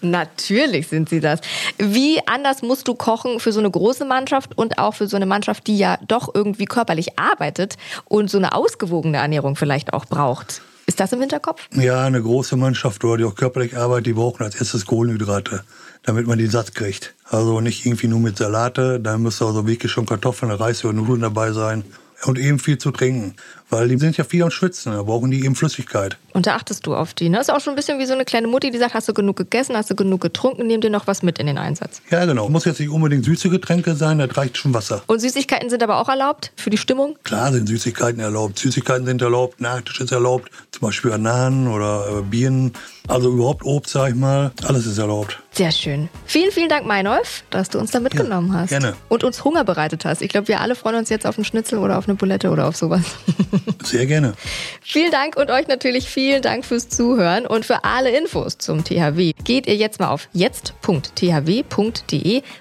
Natürlich 0.03 0.89
sind 0.89 1.09
sie 1.09 1.21
das. 1.21 1.41
Wie 1.79 2.21
anders 2.27 2.63
musst 2.63 2.87
du 2.89 2.95
kochen 2.95 3.41
für 3.41 3.53
so 3.53 3.61
eine 3.61 3.71
große 3.71 4.05
Mannschaft 4.05 4.57
und 4.57 4.79
auch 4.79 4.95
für 4.95 5.09
so 5.09 5.17
eine 5.17 5.27
Mannschaft, 5.27 5.67
die 5.67 5.79
ja 5.79 5.99
doch 6.07 6.35
irgendwie 6.35 6.67
körperlich 6.67 7.19
arbeitet 7.19 7.77
und 8.05 8.31
so 8.31 8.39
eine 8.39 8.55
ausgewogene 8.55 9.17
Ernährung 9.17 9.57
vielleicht 9.57 9.93
auch 9.95 10.05
braucht? 10.05 10.63
Ist 10.99 11.03
das 11.03 11.13
im 11.13 11.21
Hinterkopf? 11.21 11.69
Ja, 11.77 12.03
eine 12.03 12.21
große 12.21 12.57
Mannschaft 12.57 13.05
die 13.05 13.23
auch 13.23 13.37
körperlich 13.37 13.77
arbeitet, 13.77 14.07
die 14.07 14.13
brauchen 14.15 14.43
als 14.43 14.57
erstes 14.57 14.85
Kohlenhydrate, 14.85 15.63
damit 16.03 16.27
man 16.27 16.39
die 16.39 16.49
satt 16.49 16.75
kriegt. 16.75 17.15
Also 17.31 17.61
nicht 17.61 17.87
irgendwie 17.87 18.09
nur 18.09 18.19
mit 18.19 18.37
Salate, 18.37 18.99
da 18.99 19.17
müsste 19.17 19.45
also 19.45 19.65
wirklich 19.65 19.93
schon 19.93 20.07
Kartoffeln, 20.07 20.51
Reis 20.51 20.85
oder 20.85 20.95
Nudeln 20.95 21.21
dabei 21.21 21.53
sein. 21.53 21.85
Und 22.25 22.37
eben 22.39 22.59
viel 22.59 22.79
zu 22.79 22.91
trinken, 22.91 23.37
weil 23.71 23.89
die 23.89 23.97
sind 23.97 24.17
ja 24.17 24.25
viel 24.25 24.43
am 24.43 24.51
Schwitzen, 24.51 24.93
da 24.93 25.03
brauchen 25.03 25.31
die 25.31 25.45
eben 25.45 25.55
Flüssigkeit. 25.55 26.17
Und 26.33 26.49
da 26.49 26.57
achtest 26.57 26.85
du 26.87 26.97
auf 26.97 27.15
die. 27.15 27.29
Ne? 27.29 27.39
Ist 27.41 27.51
auch 27.51 27.61
schon 27.61 27.75
ein 27.75 27.77
bisschen 27.77 28.01
wie 28.01 28.07
so 28.07 28.13
eine 28.13 28.25
kleine 28.25 28.49
Mutti, 28.49 28.73
die 28.73 28.79
sagt, 28.79 28.95
hast 28.95 29.09
du 29.09 29.15
genug 29.15 29.37
gegessen, 29.37 29.77
hast 29.77 29.91
du 29.91 29.95
genug 29.95 30.21
getrunken, 30.21 30.67
nimm 30.67 30.81
dir 30.81 30.91
noch 30.91 31.07
was 31.07 31.23
mit 31.23 31.39
in 31.39 31.47
den 31.47 31.59
Einsatz. 31.59 32.03
Ja, 32.11 32.25
genau. 32.25 32.49
Muss 32.49 32.65
jetzt 32.65 32.81
nicht 32.81 32.91
unbedingt 32.91 33.25
süße 33.25 33.51
Getränke 33.51 33.95
sein, 33.95 34.19
das 34.19 34.37
reicht 34.37 34.57
schon 34.57 34.75
Wasser. 34.75 35.03
Und 35.07 35.21
Süßigkeiten 35.21 35.71
sind 35.71 35.83
aber 35.83 35.99
auch 35.99 36.09
erlaubt 36.09 36.53
für 36.57 36.71
die 36.71 36.77
Stimmung? 36.77 37.17
Klar 37.23 37.53
sind 37.53 37.69
Süßigkeiten 37.69 38.21
erlaubt. 38.21 38.59
Süßigkeiten 38.59 39.07
sind 39.07 39.23
erlaubt, 39.23 39.61
Nachtisch 39.61 40.01
ist 40.01 40.11
erlaubt, 40.11 40.51
zum 40.73 40.89
Beispiel 40.89 41.13
Bananen 41.13 41.69
oder 41.69 42.19
äh, 42.19 42.23
Birnen. 42.23 42.73
Also 43.09 43.33
überhaupt 43.33 43.65
Obst, 43.65 43.93
sag 43.93 44.11
ich 44.11 44.15
mal, 44.15 44.53
alles 44.65 44.87
ist 44.87 44.99
erlaubt. 44.99 45.39
Sehr 45.51 45.73
schön. 45.73 46.09
Vielen, 46.27 46.53
vielen 46.53 46.69
Dank, 46.69 46.87
Meinolf, 46.87 47.43
dass 47.51 47.71
du 47.71 47.79
uns 47.79 47.91
da 47.91 48.01
mitgenommen 48.01 48.53
hast. 48.53 48.69
gerne. 48.69 48.95
Und 49.09 49.25
uns 49.25 49.43
Hunger 49.45 49.65
bereitet 49.65 50.05
hast. 50.05 50.21
Ich 50.23 50.29
glaube, 50.29 50.49
wir 50.49 50.61
alle 50.61 50.75
freuen 50.75 50.97
uns 50.97 51.09
jetzt 51.09 51.27
auf 51.27 51.37
einen 51.39 51.45
Schnitzel 51.47 51.79
oder 51.79 51.97
auf 51.99 52.07
eine 52.07 52.17
Bulette 52.17 52.51
oder 52.51 52.69
auf 52.69 52.77
sowas. 52.77 53.03
Sehr 53.83 54.05
gerne. 54.07 54.35
vielen 54.83 55.11
Dank 55.11 55.37
und 55.37 55.51
euch 55.51 55.67
natürlich 55.69 56.09
vielen 56.09 56.43
Dank 56.43 56.65
fürs 56.67 56.89
Zuhören 56.91 57.47
und 57.47 57.65
für 57.65 57.83
alle 57.85 58.17
Infos 58.17 58.59
zum 58.59 58.85
THW. 58.85 59.33
Geht 59.43 59.67
ihr 59.67 59.77
jetzt 59.77 59.99
mal 60.01 60.11
auf 60.11 60.29
jetzt.thw.de, 60.33 61.23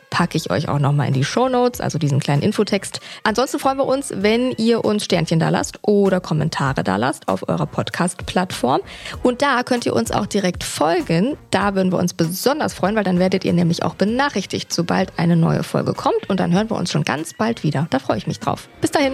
packe 0.10 0.38
ich 0.38 0.50
euch 0.50 0.70
auch 0.70 0.80
nochmal 0.80 1.08
in 1.08 1.14
die 1.14 1.24
Shownotes, 1.24 1.82
also 1.82 1.98
diesen 1.98 2.20
kleinen 2.20 2.42
Infotext. 2.42 3.00
Ansonsten 3.24 3.60
freuen 3.60 3.78
wir 3.78 3.86
uns, 3.86 4.14
wenn 4.16 4.52
ihr 4.54 4.84
uns 4.86 5.06
Sternchen 5.06 5.40
da 5.40 5.50
lasst 5.50 5.80
oder 5.82 6.20
Kommentare 6.20 6.84
da 6.84 6.96
lasst 6.96 7.28
auf 7.28 7.48
eurer 7.48 7.66
Podcast-Plattform. 7.66 8.82
Und 9.24 9.42
da 9.42 9.64
könnt 9.64 9.86
ihr 9.86 9.94
uns 9.94 10.12
auch 10.12 10.26
direkt 10.26 10.64
folgen. 10.64 11.38
Da 11.52 11.76
würden 11.76 11.92
wir 11.92 12.00
uns 12.00 12.14
besonders 12.14 12.74
freuen, 12.74 12.96
weil 12.96 13.04
dann 13.04 13.20
werdet 13.20 13.46
ihr 13.46 13.54
nämlich 13.54 13.84
auch 13.84 13.96
benachrichtigt, 13.96 14.74
sobald 14.74 15.18
eine 15.18 15.36
neue 15.36 15.64
Folge 15.64 15.94
kommt. 15.94 16.30
Und 16.30 16.40
dann 16.40 16.54
hören 16.54 16.70
wir 16.70 16.78
uns 16.78 16.92
schon 16.92 17.04
ganz 17.04 17.34
bald 17.34 17.64
wieder. 17.64 17.88
Da 17.90 18.00
freue 18.00 18.18
ich 18.18 18.28
mich 18.28 18.40
drauf. 18.40 18.70
Bis 18.82 18.92
dahin. 18.92 19.14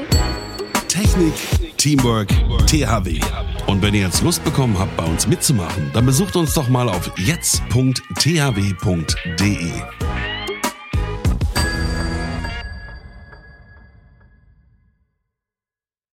Technik, 0.88 1.33
Teamwork, 1.77 2.29
THW. 2.67 3.19
Und 3.65 3.81
wenn 3.81 3.95
ihr 3.95 4.01
jetzt 4.01 4.21
Lust 4.21 4.43
bekommen 4.43 4.77
habt, 4.77 4.95
bei 4.95 5.05
uns 5.05 5.25
mitzumachen, 5.27 5.89
dann 5.93 6.05
besucht 6.05 6.35
uns 6.35 6.53
doch 6.53 6.69
mal 6.69 6.88
auf 6.88 7.12
jetzt.thw.de. 7.17 7.63